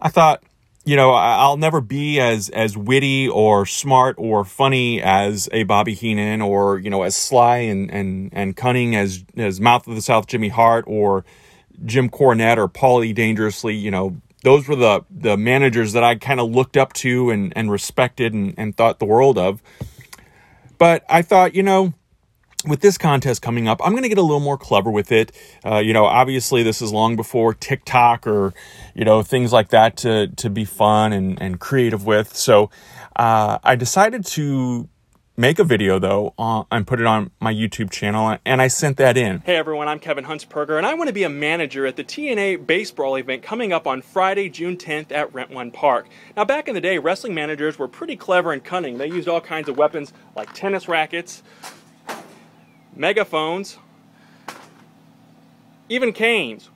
I 0.00 0.08
thought, 0.08 0.42
you 0.90 0.96
know, 0.96 1.12
I'll 1.12 1.56
never 1.56 1.80
be 1.80 2.18
as 2.18 2.48
as 2.48 2.76
witty 2.76 3.28
or 3.28 3.64
smart 3.64 4.16
or 4.18 4.44
funny 4.44 5.00
as 5.00 5.48
a 5.52 5.62
Bobby 5.62 5.94
Heenan, 5.94 6.42
or 6.42 6.80
you 6.80 6.90
know, 6.90 7.04
as 7.04 7.14
sly 7.14 7.58
and 7.58 7.88
and 7.92 8.30
and 8.32 8.56
cunning 8.56 8.96
as 8.96 9.24
as 9.36 9.60
Mouth 9.60 9.86
of 9.86 9.94
the 9.94 10.02
South 10.02 10.26
Jimmy 10.26 10.48
Hart 10.48 10.84
or 10.88 11.24
Jim 11.84 12.10
Cornette 12.10 12.56
or 12.56 12.66
Paulie 12.66 13.14
Dangerously. 13.14 13.76
You 13.76 13.92
know, 13.92 14.20
those 14.42 14.66
were 14.66 14.74
the 14.74 15.04
the 15.08 15.36
managers 15.36 15.92
that 15.92 16.02
I 16.02 16.16
kind 16.16 16.40
of 16.40 16.50
looked 16.50 16.76
up 16.76 16.92
to 16.94 17.30
and 17.30 17.52
and 17.54 17.70
respected 17.70 18.34
and, 18.34 18.52
and 18.56 18.76
thought 18.76 18.98
the 18.98 19.04
world 19.04 19.38
of. 19.38 19.62
But 20.76 21.04
I 21.08 21.22
thought, 21.22 21.54
you 21.54 21.62
know, 21.62 21.94
with 22.66 22.80
this 22.80 22.98
contest 22.98 23.42
coming 23.42 23.68
up, 23.68 23.80
I'm 23.82 23.92
going 23.92 24.02
to 24.02 24.08
get 24.08 24.18
a 24.18 24.22
little 24.22 24.40
more 24.40 24.58
clever 24.58 24.90
with 24.90 25.12
it. 25.12 25.32
Uh, 25.64 25.78
you 25.78 25.92
know, 25.92 26.04
obviously, 26.04 26.62
this 26.62 26.82
is 26.82 26.92
long 26.92 27.16
before 27.16 27.54
TikTok 27.54 28.26
or, 28.26 28.52
you 28.94 29.04
know, 29.04 29.22
things 29.22 29.52
like 29.52 29.68
that 29.70 29.96
to, 29.98 30.28
to 30.28 30.50
be 30.50 30.64
fun 30.64 31.12
and, 31.12 31.40
and 31.40 31.60
creative 31.60 32.06
with. 32.06 32.36
So 32.36 32.70
uh, 33.16 33.58
I 33.62 33.76
decided 33.76 34.24
to 34.26 34.88
make 35.40 35.58
a 35.58 35.64
video 35.64 35.98
though 35.98 36.34
uh, 36.38 36.64
and 36.70 36.86
put 36.86 37.00
it 37.00 37.06
on 37.06 37.30
my 37.40 37.52
YouTube 37.52 37.90
channel 37.90 38.36
and 38.44 38.60
I 38.60 38.68
sent 38.68 38.98
that 38.98 39.16
in. 39.16 39.40
Hey 39.40 39.56
everyone, 39.56 39.88
I'm 39.88 39.98
Kevin 39.98 40.24
Huntsberger 40.24 40.76
and 40.76 40.86
I 40.86 40.92
want 40.92 41.08
to 41.08 41.14
be 41.14 41.22
a 41.22 41.30
manager 41.30 41.86
at 41.86 41.96
the 41.96 42.04
TNA 42.04 42.66
baseball 42.66 43.16
event 43.16 43.42
coming 43.42 43.72
up 43.72 43.86
on 43.86 44.02
Friday, 44.02 44.50
June 44.50 44.76
10th 44.76 45.10
at 45.12 45.32
Rent 45.32 45.50
One 45.50 45.70
Park. 45.70 46.08
Now 46.36 46.44
back 46.44 46.68
in 46.68 46.74
the 46.74 46.80
day, 46.80 46.98
wrestling 46.98 47.32
managers 47.32 47.78
were 47.78 47.88
pretty 47.88 48.16
clever 48.16 48.52
and 48.52 48.62
cunning. 48.62 48.98
They 48.98 49.06
used 49.06 49.28
all 49.28 49.40
kinds 49.40 49.70
of 49.70 49.78
weapons 49.78 50.12
like 50.36 50.52
tennis 50.52 50.88
rackets, 50.88 51.42
megaphones, 52.94 53.78
even 55.88 56.12
canes. 56.12 56.68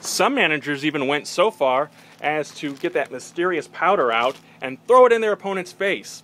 Some 0.00 0.34
managers 0.34 0.84
even 0.84 1.06
went 1.06 1.26
so 1.26 1.50
far 1.50 1.90
as 2.20 2.54
to 2.56 2.74
get 2.74 2.92
that 2.92 3.10
mysterious 3.10 3.68
powder 3.68 4.12
out 4.12 4.36
and 4.60 4.78
throw 4.86 5.06
it 5.06 5.12
in 5.12 5.20
their 5.20 5.32
opponent's 5.32 5.72
face. 5.72 6.22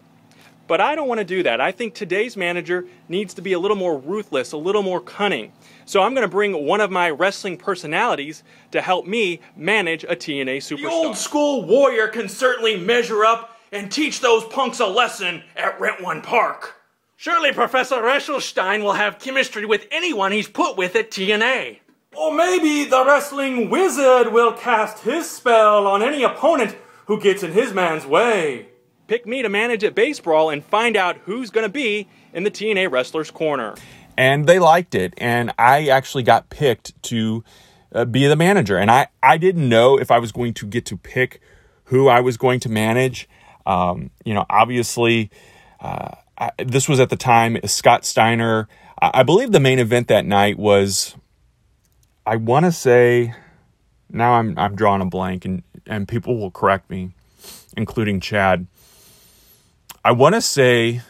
But 0.66 0.80
I 0.80 0.96
don't 0.96 1.06
want 1.06 1.18
to 1.18 1.24
do 1.24 1.44
that. 1.44 1.60
I 1.60 1.70
think 1.70 1.94
today's 1.94 2.36
manager 2.36 2.86
needs 3.08 3.34
to 3.34 3.42
be 3.42 3.52
a 3.52 3.58
little 3.58 3.76
more 3.76 3.96
ruthless, 3.96 4.52
a 4.52 4.56
little 4.56 4.82
more 4.82 5.00
cunning. 5.00 5.52
So 5.84 6.02
I'm 6.02 6.12
going 6.12 6.26
to 6.26 6.30
bring 6.30 6.66
one 6.66 6.80
of 6.80 6.90
my 6.90 7.10
wrestling 7.10 7.56
personalities 7.56 8.42
to 8.72 8.80
help 8.80 9.06
me 9.06 9.40
manage 9.54 10.02
a 10.02 10.16
TNA 10.16 10.56
superstar. 10.56 10.82
The 10.82 10.88
old 10.88 11.16
school 11.16 11.64
warrior 11.64 12.08
can 12.08 12.28
certainly 12.28 12.76
measure 12.76 13.24
up 13.24 13.60
and 13.70 13.90
teach 13.92 14.20
those 14.20 14.44
punks 14.44 14.80
a 14.80 14.86
lesson 14.86 15.44
at 15.54 15.78
Rent 15.80 16.02
One 16.02 16.20
Park. 16.20 16.75
Surely 17.18 17.50
Professor 17.50 17.96
Resselstein 17.96 18.82
will 18.82 18.92
have 18.92 19.18
chemistry 19.18 19.64
with 19.64 19.86
anyone 19.90 20.32
he's 20.32 20.48
put 20.48 20.76
with 20.76 20.94
at 20.94 21.10
TNA. 21.10 21.78
Or 22.14 22.34
maybe 22.34 22.84
the 22.84 23.06
wrestling 23.06 23.70
wizard 23.70 24.34
will 24.34 24.52
cast 24.52 25.02
his 25.02 25.28
spell 25.28 25.86
on 25.86 26.02
any 26.02 26.22
opponent 26.22 26.76
who 27.06 27.18
gets 27.18 27.42
in 27.42 27.52
his 27.52 27.72
man's 27.72 28.04
way. 28.04 28.68
Pick 29.06 29.26
me 29.26 29.40
to 29.40 29.48
manage 29.48 29.82
at 29.82 29.94
Baseball 29.94 30.50
and 30.50 30.62
find 30.62 30.94
out 30.94 31.16
who's 31.24 31.48
going 31.48 31.64
to 31.64 31.72
be 31.72 32.06
in 32.34 32.44
the 32.44 32.50
TNA 32.50 32.90
Wrestlers 32.90 33.30
Corner. 33.30 33.76
And 34.18 34.46
they 34.46 34.58
liked 34.58 34.94
it, 34.94 35.14
and 35.16 35.54
I 35.58 35.88
actually 35.88 36.22
got 36.22 36.50
picked 36.50 37.02
to 37.04 37.42
uh, 37.94 38.04
be 38.04 38.26
the 38.26 38.36
manager. 38.36 38.76
And 38.76 38.90
I, 38.90 39.06
I 39.22 39.38
didn't 39.38 39.66
know 39.66 39.98
if 39.98 40.10
I 40.10 40.18
was 40.18 40.32
going 40.32 40.52
to 40.52 40.66
get 40.66 40.84
to 40.86 40.98
pick 40.98 41.40
who 41.84 42.08
I 42.08 42.20
was 42.20 42.36
going 42.36 42.60
to 42.60 42.68
manage. 42.68 43.26
Um, 43.64 44.10
you 44.26 44.34
know, 44.34 44.44
obviously, 44.50 45.30
uh, 45.80 46.10
I, 46.38 46.50
this 46.64 46.88
was 46.88 47.00
at 47.00 47.10
the 47.10 47.16
time 47.16 47.56
uh, 47.62 47.66
Scott 47.66 48.04
Steiner. 48.04 48.68
I, 49.00 49.10
I 49.14 49.22
believe 49.22 49.52
the 49.52 49.60
main 49.60 49.78
event 49.78 50.08
that 50.08 50.24
night 50.24 50.58
was, 50.58 51.16
I 52.26 52.36
want 52.36 52.66
to 52.66 52.72
say, 52.72 53.34
now 54.10 54.34
I'm 54.34 54.58
I'm 54.58 54.76
drawing 54.76 55.02
a 55.02 55.06
blank, 55.06 55.44
and 55.44 55.62
and 55.86 56.06
people 56.06 56.38
will 56.38 56.50
correct 56.50 56.90
me, 56.90 57.10
including 57.76 58.20
Chad. 58.20 58.66
I 60.04 60.12
want 60.12 60.34
to 60.36 60.40
say 60.40 61.02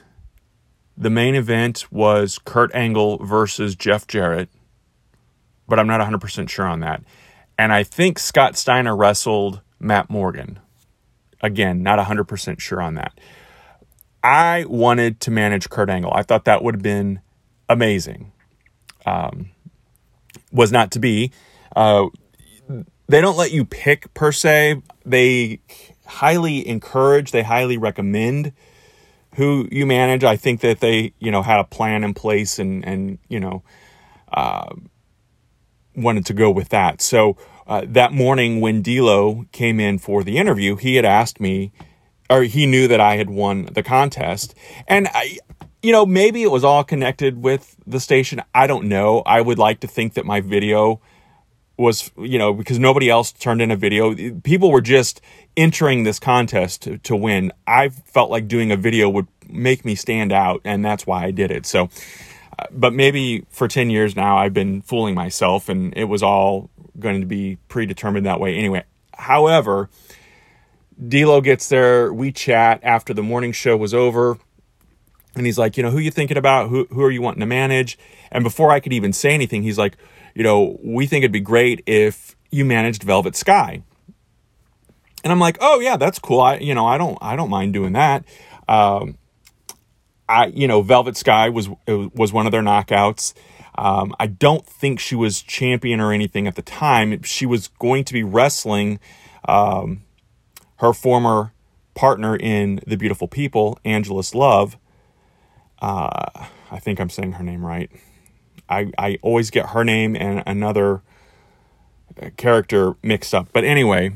the 0.97 1.11
main 1.11 1.35
event 1.35 1.93
was 1.93 2.39
Kurt 2.39 2.75
Angle 2.75 3.25
versus 3.25 3.75
Jeff 3.75 4.07
Jarrett, 4.07 4.49
but 5.69 5.79
I'm 5.79 5.87
not 5.87 6.01
100% 6.01 6.49
sure 6.49 6.67
on 6.67 6.81
that. 6.81 7.03
And 7.59 7.73
I 7.73 7.83
think 7.83 8.19
Scott 8.19 8.57
Steiner 8.57 8.97
wrestled 8.97 9.61
Matt 9.79 10.09
Morgan. 10.09 10.59
Again, 11.43 11.83
not 11.83 11.99
100% 11.99 12.61
sure 12.61 12.81
on 12.81 12.95
that. 12.95 13.19
I 14.27 14.65
wanted 14.65 15.21
to 15.21 15.31
manage 15.31 15.71
Kurt 15.71 15.89
Angle. 15.89 16.13
I 16.13 16.25
thought 16.25 16.47
that 16.47 16.65
would 16.65 16.75
have 16.75 16.83
been 16.83 17.21
amazing. 17.69 18.33
Um, 19.07 19.51
was 20.51 20.73
not 20.73 20.91
to 20.93 20.99
be. 20.99 21.31
Uh, 21.77 22.07
they 23.07 23.21
don't 23.21 23.37
let 23.37 23.53
you 23.53 23.65
pick 23.65 24.13
per 24.15 24.33
se. 24.33 24.83
They 25.05 25.61
highly 26.07 26.67
encourage, 26.67 27.31
they 27.31 27.45
highly 27.45 27.79
recommend 27.79 28.53
who 29.37 29.69
you 29.71 29.87
manage. 29.87 30.25
I 30.25 30.37
think 30.37 30.61
that 30.61 30.81
they, 30.81 31.13
you 31.21 31.31
know, 31.31 31.43
had 31.43 31.61
a 31.61 31.65
plan 31.65 32.03
in 32.03 32.13
place 32.13 32.59
and, 32.59 32.85
and 32.85 33.19
you 33.29 33.39
know, 33.39 33.63
uh, 34.33 34.75
wanted 35.95 36.27
to 36.27 36.33
go 36.33 36.51
with 36.51 36.71
that. 36.71 37.01
So 37.01 37.37
uh, 37.69 37.83
that 37.87 38.13
morning 38.13 38.61
when 38.61 38.83
D'Lo 38.83 39.47
came 39.53 39.79
in 39.79 39.99
for 39.99 40.25
the 40.25 40.37
interview, 40.37 40.75
he 40.75 40.97
had 40.97 41.05
asked 41.05 41.39
me 41.39 41.71
or 42.29 42.43
he 42.43 42.67
knew 42.67 42.89
that 42.89 43.01
I 43.01 43.17
had 43.17 43.31
won 43.31 43.67
the 43.67 43.83
contest. 43.83 44.55
And 44.87 45.09
I, 45.09 45.39
you 45.83 45.93
know, 45.93 46.07
maybe 46.07 46.43
it 46.43 46.51
was 46.51 46.65
all 46.65 46.85
connected 46.85 47.43
with 47.43 47.77
the 47.87 48.01
station. 48.01 48.43
I 48.55 48.67
don't 48.67 48.89
know. 48.89 49.23
I 49.27 49.41
would 49.41 49.59
like 49.59 49.81
to 49.81 49.87
think 49.87 50.15
that 50.15 50.25
my 50.25 50.41
video 50.41 51.01
was, 51.79 52.11
you 52.17 52.39
know, 52.39 52.55
because 52.55 52.79
nobody 52.79 53.11
else 53.11 53.33
turned 53.33 53.61
in 53.61 53.71
a 53.71 53.77
video. 53.77 54.15
People 54.41 54.71
were 54.71 54.81
just 54.81 55.21
entering 55.57 56.05
this 56.05 56.19
contest 56.19 56.83
to, 56.83 56.99
to 56.99 57.15
win. 57.15 57.53
I 57.67 57.91
felt 57.91 58.31
like 58.31 58.49
doing 58.49 58.73
a 58.73 58.77
video 58.77 59.09
would 59.09 59.29
make 59.49 59.85
me 59.85 59.95
stand 59.95 60.33
out, 60.33 60.61
and 60.65 60.85
that's 60.85 61.07
why 61.07 61.25
I 61.25 61.31
did 61.31 61.51
it. 61.51 61.67
So, 61.67 61.91
uh, 62.59 62.67
but 62.71 62.95
maybe 62.95 63.45
for 63.51 63.69
10 63.69 63.91
years 63.91 64.17
now, 64.17 64.39
I've 64.39 64.55
been 64.55 64.81
fooling 64.83 65.15
myself, 65.15 65.69
and 65.69 65.93
it 65.97 66.05
was 66.05 66.23
all 66.23 66.71
going 66.99 67.21
to 67.21 67.27
be 67.27 67.59
predetermined 67.69 68.25
that 68.27 68.41
way 68.41 68.57
anyway. 68.57 68.85
However, 69.15 69.91
D'Lo 70.97 71.41
gets 71.41 71.69
there. 71.69 72.13
We 72.13 72.33
chat 72.33 72.81
after 72.83 73.13
the 73.13 73.23
morning 73.23 73.53
show 73.53 73.77
was 73.77 73.93
over, 73.93 74.39
and 75.35 75.45
he's 75.45 75.59
like, 75.59 75.77
you 75.77 75.83
know, 75.83 75.91
who 75.91 75.99
you 75.99 76.11
thinking 76.11 76.37
about? 76.37 76.71
Who 76.71 76.87
who 76.91 77.03
are 77.03 77.11
you 77.11 77.23
wanting 77.23 77.41
to 77.41 77.47
manage? 77.47 77.99
And 78.31 78.43
before 78.43 78.71
I 78.71 78.81
could 78.81 78.93
even 78.93 79.13
say 79.13 79.33
anything, 79.33 79.63
he's 79.63 79.79
like, 79.79 79.97
you 80.35 80.43
know, 80.43 80.79
we 80.83 81.07
think 81.07 81.23
it'd 81.23 81.33
be 81.33 81.41
great 81.41 81.83
if 81.87 82.37
you 82.51 82.65
managed 82.65 83.03
Velvet 83.03 83.37
Sky. 83.37 83.83
And 85.23 85.33
I'm 85.33 85.41
like, 85.41 85.59
oh 85.61 85.81
yeah, 85.81 85.97
that's 85.97 86.19
cool. 86.19 86.41
I 86.41 86.59
you 86.59 86.75
know 86.75 86.87
I 86.87 86.99
don't 86.99 87.19
I 87.21 87.37
don't 87.37 87.51
mind 87.51 87.73
doing 87.73 87.93
that. 87.93 88.25
Um, 88.69 89.19
I 90.29 90.47
you 90.47 90.67
know 90.67 90.83
Velvet 90.83 91.17
Sky 91.17 91.51
was 91.51 91.69
was 91.87 92.33
one 92.33 92.47
of 92.47 92.53
their 92.53 92.63
knockouts. 92.63 93.35
Um, 93.79 94.15
I 94.19 94.27
don't 94.27 94.65
think 94.65 95.01
she 95.01 95.15
was 95.15 95.43
champion 95.43 96.01
or 96.01 96.13
anything 96.13 96.47
at 96.47 96.55
the 96.55 96.63
time. 96.63 97.23
She 97.23 97.45
was 97.45 97.69
going 97.69 98.05
to 98.05 98.15
be 98.15 98.23
wrestling. 98.23 99.01
Um, 99.47 100.03
her 100.79 100.93
former 100.93 101.53
partner 101.95 102.37
in 102.37 102.81
The 102.87 102.97
Beautiful 102.97 103.29
People, 103.29 103.79
Angelus 103.85 104.35
Love. 104.35 104.77
Uh, 105.81 106.47
I 106.71 106.79
think 106.79 107.01
I'm 107.01 107.11
saying 107.11 107.33
her 107.33 107.45
name 107.45 107.65
right. 107.65 107.91
I, 108.69 108.91
I 108.99 109.19
always 109.23 109.51
get 109.51 109.71
her 109.71 109.85
name 109.85 110.17
and 110.17 110.43
another 110.47 111.03
uh, 112.21 112.31
character 112.37 112.95
mixed 113.03 113.35
up. 113.35 113.49
But 113.53 113.65
anyway, 113.65 114.13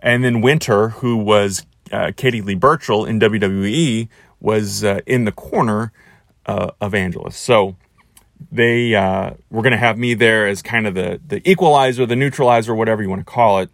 and 0.00 0.24
then 0.24 0.40
Winter, 0.40 0.88
who 0.88 1.16
was 1.16 1.64
uh, 1.92 2.12
Katie 2.16 2.42
Lea 2.42 2.54
Burchill 2.54 3.04
in 3.04 3.20
WWE, 3.20 4.08
was 4.40 4.84
uh, 4.84 5.00
in 5.06 5.24
the 5.24 5.32
corner 5.32 5.92
uh, 6.46 6.70
of 6.80 6.94
Angelus. 6.94 7.36
So 7.36 7.76
they 8.50 8.94
uh, 8.94 9.32
were 9.50 9.62
going 9.62 9.72
to 9.72 9.78
have 9.78 9.98
me 9.98 10.14
there 10.14 10.46
as 10.46 10.62
kind 10.62 10.86
of 10.86 10.94
the, 10.94 11.20
the 11.26 11.48
equalizer, 11.48 12.06
the 12.06 12.16
neutralizer, 12.16 12.74
whatever 12.74 13.02
you 13.02 13.08
want 13.08 13.20
to 13.20 13.30
call 13.30 13.60
it. 13.60 13.70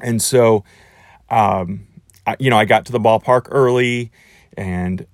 And 0.00 0.20
so, 0.20 0.64
um, 1.30 1.86
I, 2.26 2.36
you 2.38 2.50
know, 2.50 2.58
I 2.58 2.64
got 2.64 2.86
to 2.86 2.92
the 2.92 3.00
ballpark 3.00 3.48
early 3.50 4.10
and 4.56 5.06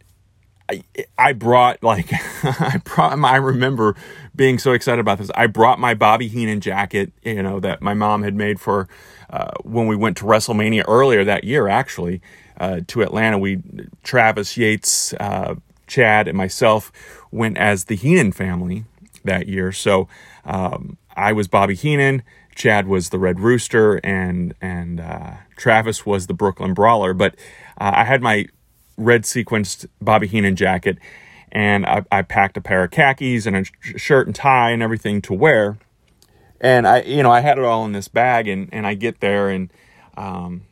I, 0.71 0.85
I 1.19 1.33
brought 1.33 1.83
like 1.83 2.11
I 2.45 2.81
brought 2.85 3.19
I 3.19 3.37
remember 3.37 3.97
being 4.35 4.59
so 4.59 4.73
excited 4.73 5.01
about 5.01 5.19
this. 5.19 5.31
I 5.35 5.47
brought 5.47 5.79
my 5.79 5.95
Bobby 5.95 6.29
Heenan 6.29 6.61
jacket, 6.61 7.13
you 7.23 7.43
know, 7.43 7.61
that 7.61 7.83
my 7.83 7.95
mom 7.95 8.23
had 8.23 8.35
made 8.35 8.61
for 8.61 8.89
uh, 9.31 9.51
when 9.63 9.87
we 9.87 9.97
went 9.97 10.17
to 10.19 10.25
WrestleMania 10.25 10.85
earlier 10.87 11.25
that 11.25 11.45
year. 11.45 11.69
Actually, 11.69 12.21
uh, 12.59 12.81
to 12.87 13.03
Atlanta, 13.03 13.39
we 13.39 13.61
Travis 14.03 14.57
Yates, 14.57 15.13
uh, 15.15 15.57
Chad, 15.87 16.29
and 16.29 16.37
myself 16.37 16.93
went 17.31 17.59
as 17.59 17.85
the 17.85 17.97
Heenan 17.97 18.33
family 18.33 18.85
that 19.25 19.49
year. 19.49 19.73
So 19.73 20.09
um, 20.45 20.97
I 21.17 21.33
was 21.33 21.49
Bobby 21.49 21.75
Heenan. 21.75 22.23
Chad 22.55 22.87
was 22.87 23.11
the 23.11 23.19
Red 23.19 23.41
Rooster 23.41 23.97
and 24.05 24.55
and 24.61 25.01
uh, 25.01 25.33
Travis 25.57 26.05
was 26.05 26.27
the 26.27 26.35
Brooklyn 26.35 26.75
Brawler. 26.75 27.15
But 27.15 27.35
uh, 27.81 27.93
I 27.95 28.05
had 28.05 28.23
my 28.23 28.47
red 28.97 29.23
sequenced 29.23 29.87
Bobby 30.01 30.27
Heenan 30.27 30.57
jacket, 30.57 30.99
and 31.51 31.87
I, 31.87 32.05
I, 32.13 32.23
packed 32.23 32.59
a 32.59 32.61
pair 32.61 32.85
of 32.85 32.91
khakis 32.91 33.47
and 33.47 33.57
a 33.57 33.65
shirt 33.99 34.27
and 34.27 34.37
tie 34.37 34.71
and 34.73 34.83
everything 34.83 35.23
to 35.23 35.33
wear 35.33 35.79
and 36.61 36.87
I, 36.87 37.01
you 37.03 37.23
know, 37.23 37.31
I 37.31 37.41
had 37.41 37.59
it 37.59 37.65
all 37.65 37.85
in 37.87 37.93
this 37.93 38.09
bag, 38.09 38.47
and 38.47 38.69
and 38.73 38.87
I 38.87 38.95
get 38.95 39.21
there, 39.21 39.49
and 39.49 39.73
um, 40.17 40.63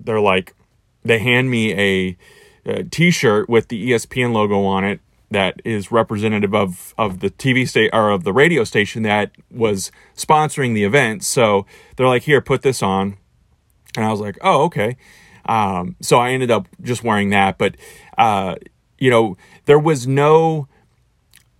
they're 0.00 0.20
like, 0.20 0.54
they 1.04 1.18
hand 1.18 1.50
me 1.50 1.74
a 1.74 2.16
a 2.66 2.84
t-shirt 2.84 3.48
with 3.48 3.68
the 3.68 3.90
ESPN 3.90 4.32
logo 4.32 4.64
on 4.64 4.84
it 4.84 5.00
that 5.34 5.60
is 5.64 5.92
representative 5.92 6.54
of 6.54 6.94
of 6.98 7.20
the 7.20 7.30
TV 7.30 7.68
state 7.68 7.90
or 7.92 8.10
of 8.10 8.24
the 8.24 8.32
radio 8.32 8.64
station 8.64 9.02
that 9.02 9.32
was 9.50 9.92
sponsoring 10.16 10.74
the 10.74 10.84
event. 10.84 11.24
So 11.24 11.66
they're 11.96 12.08
like, 12.08 12.22
"Here, 12.22 12.40
put 12.40 12.62
this 12.62 12.82
on," 12.82 13.16
and 13.96 14.04
I 14.04 14.10
was 14.10 14.20
like, 14.20 14.38
"Oh, 14.40 14.64
okay." 14.64 14.96
Um, 15.46 15.96
so 16.00 16.18
I 16.18 16.30
ended 16.30 16.50
up 16.50 16.68
just 16.82 17.04
wearing 17.04 17.30
that, 17.30 17.58
but 17.58 17.76
uh, 18.16 18.56
you 18.98 19.10
know, 19.10 19.36
there 19.66 19.78
was 19.78 20.06
no 20.06 20.68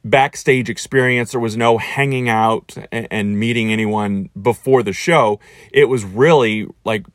backstage 0.05 0.69
experience. 0.69 1.33
There 1.33 1.41
was 1.41 1.57
no 1.57 1.79
hanging 1.79 2.29
out 2.29 2.77
and, 2.93 3.09
and 3.11 3.39
meeting 3.39 3.73
anyone 3.73 4.31
before 4.41 4.83
the 4.83 4.93
show. 4.93 5.41
It 5.73 5.89
was 5.89 6.05
really 6.05 6.67
like 6.85 7.07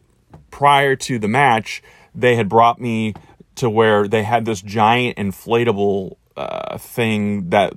prior 0.51 0.95
to 0.95 1.19
the 1.19 1.27
match, 1.27 1.81
they 2.13 2.35
had 2.35 2.49
brought 2.49 2.81
me 2.81 3.13
to 3.55 3.69
where 3.69 4.07
they 4.07 4.23
had 4.23 4.45
this 4.45 4.61
giant 4.61 5.17
inflatable 5.17 6.15
uh, 6.39 6.77
thing 6.77 7.49
that 7.49 7.73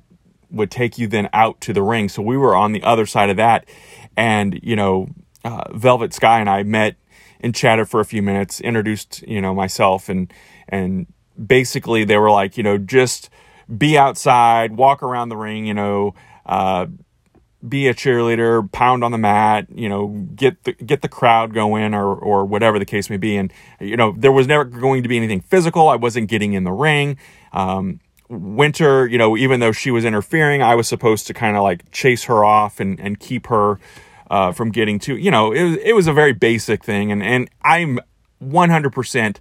would 0.50 0.70
take 0.70 0.98
you 0.98 1.08
then 1.08 1.28
out 1.32 1.60
to 1.62 1.72
the 1.72 1.82
ring. 1.82 2.08
So 2.08 2.22
we 2.22 2.36
were 2.36 2.54
on 2.54 2.72
the 2.72 2.82
other 2.84 3.06
side 3.06 3.28
of 3.28 3.36
that, 3.38 3.66
and 4.16 4.58
you 4.62 4.76
know, 4.76 5.08
uh, 5.44 5.64
Velvet 5.72 6.14
Sky 6.14 6.38
and 6.38 6.48
I 6.48 6.62
met 6.62 6.96
and 7.40 7.54
chatted 7.54 7.88
for 7.88 7.98
a 7.98 8.04
few 8.04 8.22
minutes, 8.22 8.60
introduced 8.60 9.22
you 9.26 9.40
know 9.40 9.52
myself, 9.52 10.08
and 10.08 10.32
and 10.68 11.06
basically 11.44 12.04
they 12.04 12.18
were 12.18 12.30
like, 12.30 12.56
you 12.56 12.62
know, 12.62 12.78
just 12.78 13.30
be 13.76 13.98
outside, 13.98 14.76
walk 14.76 15.02
around 15.02 15.28
the 15.28 15.36
ring, 15.36 15.66
you 15.66 15.74
know. 15.74 16.14
Uh, 16.46 16.86
be 17.66 17.86
a 17.86 17.94
cheerleader, 17.94 18.70
pound 18.72 19.04
on 19.04 19.12
the 19.12 19.18
mat, 19.18 19.68
you 19.72 19.88
know, 19.88 20.08
get 20.34 20.64
the 20.64 20.72
get 20.72 21.00
the 21.00 21.08
crowd 21.08 21.54
going 21.54 21.94
or 21.94 22.12
or 22.12 22.44
whatever 22.44 22.78
the 22.78 22.84
case 22.84 23.08
may 23.08 23.16
be. 23.16 23.36
And 23.36 23.52
you 23.80 23.96
know, 23.96 24.12
there 24.18 24.32
was 24.32 24.48
never 24.48 24.64
going 24.64 25.04
to 25.04 25.08
be 25.08 25.16
anything 25.16 25.40
physical. 25.40 25.88
I 25.88 25.94
wasn't 25.94 26.28
getting 26.28 26.54
in 26.54 26.64
the 26.64 26.72
ring. 26.72 27.18
Um, 27.52 28.00
Winter, 28.32 29.06
you 29.06 29.18
know, 29.18 29.36
even 29.36 29.60
though 29.60 29.72
she 29.72 29.90
was 29.90 30.04
interfering, 30.04 30.62
I 30.62 30.74
was 30.74 30.88
supposed 30.88 31.26
to 31.26 31.34
kind 31.34 31.56
of 31.56 31.62
like 31.62 31.90
chase 31.90 32.24
her 32.24 32.44
off 32.44 32.80
and 32.80 32.98
and 32.98 33.20
keep 33.20 33.46
her 33.48 33.78
uh, 34.30 34.52
from 34.52 34.70
getting 34.70 34.98
to. 35.00 35.16
You 35.16 35.30
know, 35.30 35.52
it 35.52 35.62
was 35.62 35.76
it 35.78 35.92
was 35.94 36.06
a 36.06 36.12
very 36.12 36.32
basic 36.32 36.82
thing, 36.82 37.12
and 37.12 37.22
and 37.22 37.50
I'm 37.62 38.00
100 38.38 38.90
percent 38.90 39.40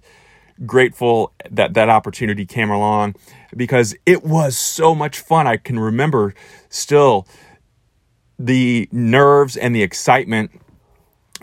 grateful 0.66 1.32
that 1.50 1.74
that 1.74 1.88
opportunity 1.88 2.44
came 2.44 2.70
along 2.70 3.16
because 3.56 3.96
it 4.06 4.22
was 4.24 4.56
so 4.56 4.94
much 4.94 5.18
fun. 5.18 5.46
I 5.46 5.56
can 5.56 5.78
remember 5.78 6.34
still 6.68 7.26
the 8.38 8.88
nerves 8.92 9.56
and 9.56 9.74
the 9.74 9.82
excitement 9.82 10.50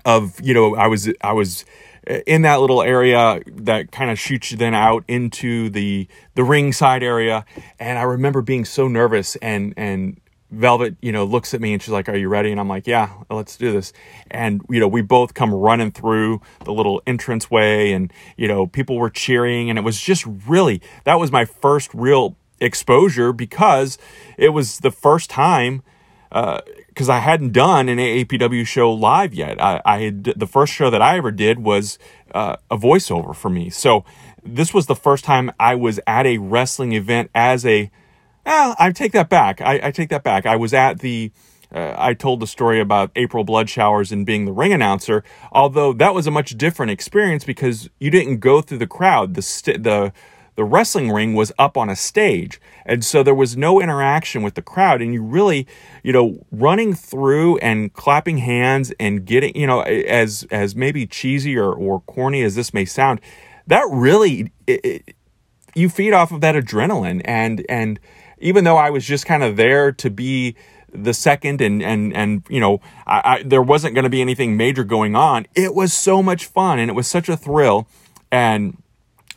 of 0.05 0.39
you 0.41 0.53
know 0.53 0.75
I 0.75 0.87
was 0.87 1.11
I 1.21 1.33
was 1.33 1.65
in 2.07 2.41
that 2.43 2.61
little 2.61 2.81
area 2.81 3.41
that 3.47 3.91
kind 3.91 4.09
of 4.11 4.19
shoots 4.19 4.51
you 4.51 4.57
then 4.57 4.73
out 4.73 5.03
into 5.07 5.69
the 5.69 6.07
the 6.35 6.43
ringside 6.43 7.03
area 7.03 7.45
and 7.79 7.99
I 7.99 8.03
remember 8.03 8.41
being 8.41 8.65
so 8.65 8.87
nervous 8.87 9.35
and 9.37 9.73
and 9.77 10.19
Velvet, 10.51 10.95
you 11.01 11.11
know, 11.11 11.25
looks 11.25 11.53
at 11.53 11.61
me 11.61 11.73
and 11.73 11.81
she's 11.81 11.91
like, 11.91 12.09
"Are 12.09 12.15
you 12.15 12.27
ready?" 12.27 12.51
And 12.51 12.59
I'm 12.59 12.67
like, 12.67 12.87
"Yeah, 12.87 13.11
let's 13.29 13.55
do 13.55 13.71
this." 13.71 13.93
And 14.31 14.61
you 14.67 14.79
know, 14.79 14.87
we 14.87 15.01
both 15.01 15.35
come 15.35 15.53
running 15.53 15.91
through 15.91 16.41
the 16.65 16.73
little 16.73 17.03
entranceway, 17.05 17.91
and 17.91 18.11
you 18.35 18.47
know, 18.47 18.65
people 18.65 18.97
were 18.97 19.11
cheering, 19.11 19.69
and 19.69 19.77
it 19.77 19.83
was 19.83 20.01
just 20.01 20.25
really 20.47 20.81
that 21.03 21.19
was 21.19 21.31
my 21.31 21.45
first 21.45 21.93
real 21.93 22.35
exposure 22.59 23.31
because 23.31 23.97
it 24.37 24.49
was 24.49 24.79
the 24.79 24.91
first 24.91 25.29
time 25.29 25.83
because 26.29 27.09
uh, 27.09 27.13
I 27.13 27.19
hadn't 27.19 27.53
done 27.53 27.89
an 27.89 27.97
AAPW 27.97 28.65
show 28.65 28.91
live 28.91 29.33
yet. 29.33 29.61
I, 29.61 29.81
I, 29.83 30.01
had 30.01 30.23
the 30.23 30.45
first 30.45 30.73
show 30.73 30.89
that 30.89 31.01
I 31.01 31.17
ever 31.17 31.31
did 31.31 31.59
was 31.59 31.97
uh, 32.35 32.57
a 32.69 32.77
voiceover 32.77 33.35
for 33.35 33.49
me. 33.49 33.71
So 33.71 34.05
this 34.43 34.73
was 34.73 34.85
the 34.85 34.95
first 34.95 35.25
time 35.25 35.51
I 35.59 35.75
was 35.75 35.99
at 36.05 36.27
a 36.27 36.37
wrestling 36.37 36.93
event 36.93 37.31
as 37.33 37.65
a. 37.65 37.91
Eh, 38.45 38.75
I 38.79 38.91
take 38.91 39.11
that 39.13 39.29
back. 39.29 39.59
I, 39.61 39.79
I, 39.83 39.91
take 39.91 40.09
that 40.09 40.23
back. 40.23 40.45
I 40.45 40.55
was 40.55 40.73
at 40.73 40.99
the. 40.99 41.31
Uh, 41.73 41.93
I 41.97 42.15
told 42.15 42.39
the 42.39 42.47
story 42.47 42.79
about 42.79 43.11
April 43.15 43.43
blood 43.43 43.69
showers 43.69 44.11
and 44.11 44.25
being 44.25 44.45
the 44.45 44.51
ring 44.51 44.73
announcer. 44.73 45.23
Although 45.51 45.93
that 45.93 46.15
was 46.15 46.25
a 46.25 46.31
much 46.31 46.57
different 46.57 46.91
experience 46.91 47.43
because 47.43 47.89
you 47.99 48.09
didn't 48.09 48.37
go 48.39 48.61
through 48.61 48.79
the 48.79 48.87
crowd. 48.87 49.35
The 49.35 49.43
st- 49.43 49.83
the 49.83 50.11
the 50.59 50.65
wrestling 50.65 51.09
ring 51.09 51.35
was 51.35 51.53
up 51.57 51.77
on 51.77 51.87
a 51.87 51.95
stage. 51.95 52.59
And 52.85 53.01
so 53.01 53.23
there 53.23 53.33
was 53.33 53.55
no 53.55 53.79
interaction 53.79 54.43
with 54.43 54.55
the 54.55 54.61
crowd. 54.61 55.01
And 55.01 55.13
you 55.13 55.23
really, 55.23 55.65
you 56.03 56.11
know, 56.11 56.45
running 56.51 56.93
through 56.93 57.59
and 57.59 57.93
clapping 57.93 58.39
hands 58.39 58.91
and 58.99 59.23
getting, 59.23 59.55
you 59.55 59.65
know, 59.65 59.83
as, 59.83 60.45
as 60.51 60.75
maybe 60.75 61.07
cheesy 61.07 61.57
or, 61.57 61.71
or 61.71 62.01
corny 62.01 62.41
as 62.43 62.55
this 62.55 62.73
may 62.73 62.83
sound, 62.83 63.21
that 63.67 63.87
really, 63.89 64.51
it, 64.67 64.83
it, 64.83 65.15
you 65.75 65.87
feed 65.87 66.11
off 66.11 66.33
of 66.33 66.41
that 66.41 66.55
adrenaline. 66.55 67.21
And, 67.23 67.65
and 67.69 67.97
even 68.39 68.65
though 68.65 68.75
I 68.75 68.89
was 68.89 69.05
just 69.05 69.25
kind 69.25 69.43
of 69.43 69.55
there 69.55 69.93
to 69.93 70.09
be 70.09 70.57
the 70.91 71.13
second 71.13 71.61
and 71.61 71.81
and 71.83 72.13
and 72.15 72.43
you 72.49 72.59
know 72.59 72.81
I, 73.05 73.21
I 73.23 73.43
there 73.43 73.61
wasn't 73.61 73.93
going 73.93 74.05
to 74.05 74.09
be 74.09 74.21
anything 74.21 74.57
major 74.57 74.83
going 74.83 75.15
on 75.15 75.45
it 75.53 75.75
was 75.75 75.93
so 75.93 76.23
much 76.23 76.45
fun 76.45 76.79
and 76.79 76.89
it 76.89 76.95
was 76.95 77.07
such 77.07 77.29
a 77.29 77.37
thrill 77.37 77.87
and 78.31 78.75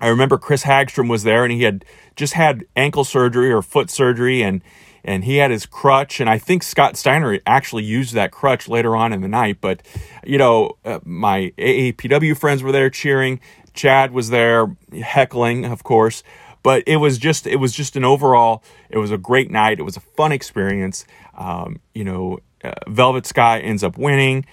I 0.03 0.09
remember 0.09 0.37
Chris 0.37 0.65
Hagstrom 0.65 1.09
was 1.09 1.23
there 1.23 1.45
and 1.45 1.53
he 1.53 1.63
had 1.63 1.85
just 2.17 2.33
had 2.33 2.65
ankle 2.75 3.05
surgery 3.05 3.53
or 3.53 3.63
foot 3.63 3.89
surgery 3.89 4.43
and 4.43 4.61
and 5.05 5.25
he 5.25 5.37
had 5.37 5.53
his 5.53 5.65
crutch 5.65 6.21
and 6.21 6.29
I 6.29 6.39
think 6.39 6.65
Scott 6.65 6.97
Steiner 6.97 7.39
actually 7.47 7.85
used 7.85 8.13
that 8.15 8.33
crutch 8.33 8.69
later 8.69 8.97
on 8.97 9.13
in 9.13 9.21
the 9.21 9.29
night 9.29 9.59
but 9.61 9.81
you 10.25 10.39
know 10.39 10.77
uh, 10.85 10.99
my 11.05 11.53
AAPW 11.57 12.37
friends 12.37 12.65
were 12.65 12.73
there 12.73 12.91
cheering 12.91 13.39
Chad 13.75 14.11
was 14.11 14.31
there 14.31 14.77
heckling 15.01 15.65
of 15.65 15.85
course 15.85 16.25
but 16.65 16.83
it 16.89 16.97
was 16.97 17.17
just 17.17 17.47
it 17.47 17.57
was 17.57 17.73
just 17.73 17.95
an 17.95 18.05
overall 18.05 18.65
it 18.91 18.99
was 18.99 19.13
a 19.13 19.19
great 19.19 19.53
night 19.53 19.79
it 19.79 19.85
was 19.85 19.97
a 19.97 20.01
fun 20.01 20.33
experience. 20.33 21.07
Um, 21.35 21.79
you 21.95 22.03
know 22.03 22.41
uh, 22.65 22.73
Velvet 22.89 23.25
Sky 23.25 23.61
ends 23.61 23.85
up 23.85 23.97
winning 23.97 24.47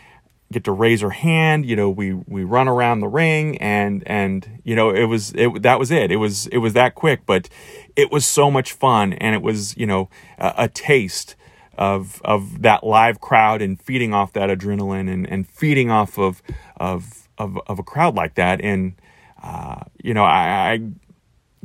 get 0.51 0.63
to 0.63 0.71
raise 0.71 1.01
her 1.01 1.11
hand 1.11 1.65
you 1.65 1.75
know 1.75 1.89
we 1.89 2.13
we 2.13 2.43
run 2.43 2.67
around 2.67 2.99
the 2.99 3.07
ring 3.07 3.57
and 3.59 4.03
and 4.07 4.61
you 4.63 4.75
know 4.75 4.89
it 4.89 5.05
was 5.05 5.31
it 5.35 5.61
that 5.61 5.79
was 5.79 5.91
it. 5.91 6.11
It 6.11 6.17
was 6.17 6.47
it 6.47 6.57
was 6.57 6.73
that 6.73 6.95
quick 6.95 7.25
but 7.25 7.49
it 7.95 8.11
was 8.11 8.25
so 8.25 8.49
much 8.49 8.73
fun 8.73 9.13
and 9.13 9.35
it 9.35 9.41
was 9.41 9.75
you 9.77 9.85
know 9.85 10.09
a, 10.37 10.53
a 10.57 10.67
taste 10.67 11.35
of 11.77 12.21
of 12.25 12.61
that 12.61 12.83
live 12.83 13.21
crowd 13.21 13.61
and 13.61 13.81
feeding 13.81 14.13
off 14.13 14.33
that 14.33 14.49
adrenaline 14.49 15.11
and 15.11 15.27
and 15.27 15.47
feeding 15.47 15.89
off 15.89 16.19
of 16.19 16.43
of 16.77 17.29
of, 17.37 17.57
of 17.67 17.79
a 17.79 17.83
crowd 17.83 18.15
like 18.15 18.35
that. 18.35 18.59
And 18.61 18.95
uh, 19.41 19.83
you 20.03 20.13
know 20.13 20.23
I, 20.23 20.73
I 20.73 20.81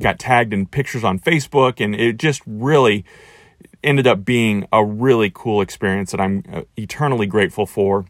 got 0.00 0.18
tagged 0.18 0.52
in 0.52 0.66
pictures 0.66 1.04
on 1.04 1.18
Facebook 1.18 1.84
and 1.84 1.94
it 1.94 2.16
just 2.18 2.42
really 2.46 3.04
ended 3.82 4.06
up 4.06 4.24
being 4.24 4.66
a 4.72 4.84
really 4.84 5.30
cool 5.34 5.60
experience 5.60 6.12
that 6.12 6.20
I'm 6.20 6.42
uh, 6.50 6.62
eternally 6.76 7.26
grateful 7.26 7.66
for 7.66 8.06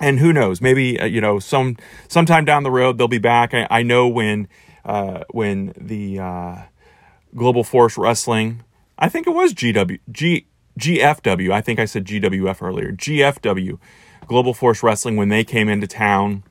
and 0.00 0.18
who 0.18 0.32
knows? 0.32 0.60
Maybe 0.60 0.98
uh, 0.98 1.06
you 1.06 1.20
know 1.20 1.38
some 1.38 1.76
sometime 2.08 2.44
down 2.44 2.62
the 2.62 2.70
road 2.70 2.98
they'll 2.98 3.08
be 3.08 3.18
back. 3.18 3.54
I, 3.54 3.66
I 3.70 3.82
know 3.82 4.08
when 4.08 4.48
uh, 4.84 5.24
when 5.30 5.72
the 5.76 6.18
uh, 6.18 6.56
global 7.34 7.64
force 7.64 7.98
wrestling 7.98 8.62
i 8.98 9.08
think 9.08 9.26
it 9.26 9.30
was 9.30 9.52
gw 9.52 9.98
G, 10.10 10.46
gfw 10.78 11.52
i 11.52 11.60
think 11.60 11.78
i 11.78 11.84
said 11.84 12.04
gwf 12.04 12.62
earlier. 12.62 12.92
Gfw 12.92 13.78
global 14.26 14.54
force 14.54 14.82
wrestling 14.82 15.16
when 15.16 15.28
they 15.28 15.44
came 15.44 15.68
into 15.68 15.86
town 15.86 16.44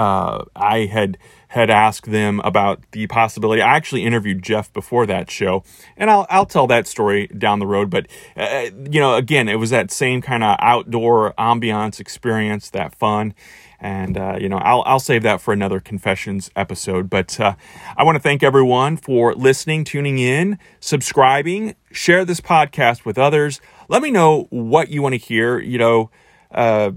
uh, 0.00 0.44
i 0.56 0.86
had 0.86 1.18
had 1.50 1.68
asked 1.68 2.08
them 2.08 2.40
about 2.44 2.80
the 2.92 3.08
possibility. 3.08 3.60
I 3.60 3.74
actually 3.74 4.04
interviewed 4.04 4.40
Jeff 4.40 4.72
before 4.72 5.04
that 5.06 5.32
show, 5.32 5.64
and 5.96 6.08
I'll 6.08 6.24
I'll 6.30 6.46
tell 6.46 6.68
that 6.68 6.86
story 6.86 7.26
down 7.26 7.58
the 7.58 7.66
road. 7.66 7.90
But 7.90 8.06
uh, 8.36 8.70
you 8.88 9.00
know, 9.00 9.16
again, 9.16 9.48
it 9.48 9.56
was 9.56 9.70
that 9.70 9.90
same 9.90 10.22
kind 10.22 10.44
of 10.44 10.56
outdoor 10.60 11.34
ambiance 11.34 11.98
experience, 11.98 12.70
that 12.70 12.94
fun. 12.94 13.34
And 13.80 14.16
uh, 14.16 14.36
you 14.40 14.48
know, 14.48 14.58
I'll 14.58 14.84
I'll 14.86 15.00
save 15.00 15.24
that 15.24 15.40
for 15.40 15.52
another 15.52 15.80
confessions 15.80 16.52
episode. 16.54 17.10
But 17.10 17.40
uh, 17.40 17.56
I 17.96 18.04
want 18.04 18.14
to 18.14 18.22
thank 18.22 18.44
everyone 18.44 18.96
for 18.96 19.34
listening, 19.34 19.82
tuning 19.82 20.20
in, 20.20 20.56
subscribing, 20.78 21.74
share 21.90 22.24
this 22.24 22.40
podcast 22.40 23.04
with 23.04 23.18
others. 23.18 23.60
Let 23.88 24.02
me 24.02 24.12
know 24.12 24.46
what 24.50 24.90
you 24.90 25.02
want 25.02 25.14
to 25.14 25.18
hear. 25.18 25.58
You 25.58 25.78
know, 25.78 26.10
uh, 26.52 26.92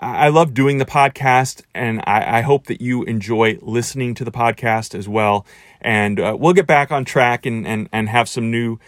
I 0.00 0.28
love 0.28 0.54
doing 0.54 0.78
the 0.78 0.84
podcast, 0.84 1.62
and 1.74 2.00
I, 2.06 2.38
I, 2.38 2.40
hope 2.42 2.66
that 2.66 2.80
you 2.80 3.02
enjoy 3.02 3.58
listening 3.60 4.14
to 4.14 4.24
the 4.24 4.30
podcast 4.30 4.94
as 4.96 5.08
well. 5.08 5.44
And 5.80 6.20
uh, 6.20 6.36
we'll 6.38 6.52
get 6.52 6.68
back 6.68 6.92
on 6.92 7.04
track 7.04 7.44
and, 7.44 7.66
and, 7.66 7.88
and 7.92 8.08
have 8.08 8.28
some 8.28 8.48
new 8.48 8.78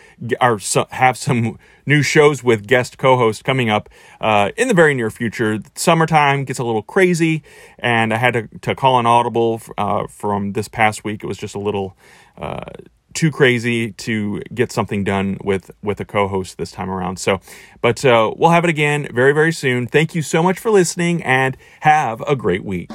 or 0.40 0.60
so, 0.60 0.86
have 0.90 1.16
some 1.16 1.58
new 1.84 2.02
shows 2.02 2.44
with 2.44 2.68
guest 2.68 2.96
co-hosts 2.96 3.42
coming 3.42 3.68
up 3.68 3.88
uh, 4.20 4.52
in 4.56 4.68
the 4.68 4.74
very 4.74 4.94
near 4.94 5.10
future. 5.10 5.58
Summertime 5.74 6.44
gets 6.44 6.60
a 6.60 6.64
little 6.64 6.82
crazy, 6.82 7.42
and 7.80 8.14
I 8.14 8.16
had 8.16 8.34
to, 8.34 8.48
to 8.60 8.76
call 8.76 9.00
an 9.00 9.06
audible 9.06 9.60
uh, 9.76 10.06
from 10.06 10.52
this 10.52 10.68
past 10.68 11.02
week. 11.02 11.24
It 11.24 11.26
was 11.26 11.38
just 11.38 11.56
a 11.56 11.60
little 11.60 11.96
uh, 12.38 12.70
too 13.14 13.30
crazy 13.30 13.92
to 13.92 14.40
get 14.54 14.72
something 14.72 15.04
done 15.04 15.38
with 15.42 15.70
with 15.82 16.00
a 16.00 16.04
co-host 16.04 16.58
this 16.58 16.70
time 16.70 16.90
around. 16.90 17.18
So, 17.18 17.40
but 17.80 18.04
uh, 18.04 18.32
we'll 18.36 18.50
have 18.50 18.64
it 18.64 18.70
again 18.70 19.08
very 19.12 19.32
very 19.32 19.52
soon. 19.52 19.86
Thank 19.86 20.14
you 20.14 20.22
so 20.22 20.42
much 20.42 20.58
for 20.58 20.70
listening, 20.70 21.22
and 21.22 21.56
have 21.80 22.22
a 22.26 22.36
great 22.36 22.64
week. 22.64 22.90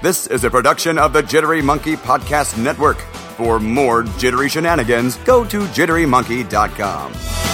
This 0.00 0.28
is 0.28 0.44
a 0.44 0.50
production 0.50 0.96
of 0.96 1.12
the 1.12 1.22
Jittery 1.22 1.60
Monkey 1.60 1.96
Podcast 1.96 2.56
Network. 2.62 2.98
For 3.36 3.58
more 3.58 4.02
jittery 4.02 4.48
shenanigans, 4.48 5.16
go 5.18 5.44
to 5.44 5.60
jitterymonkey.com. 5.60 7.47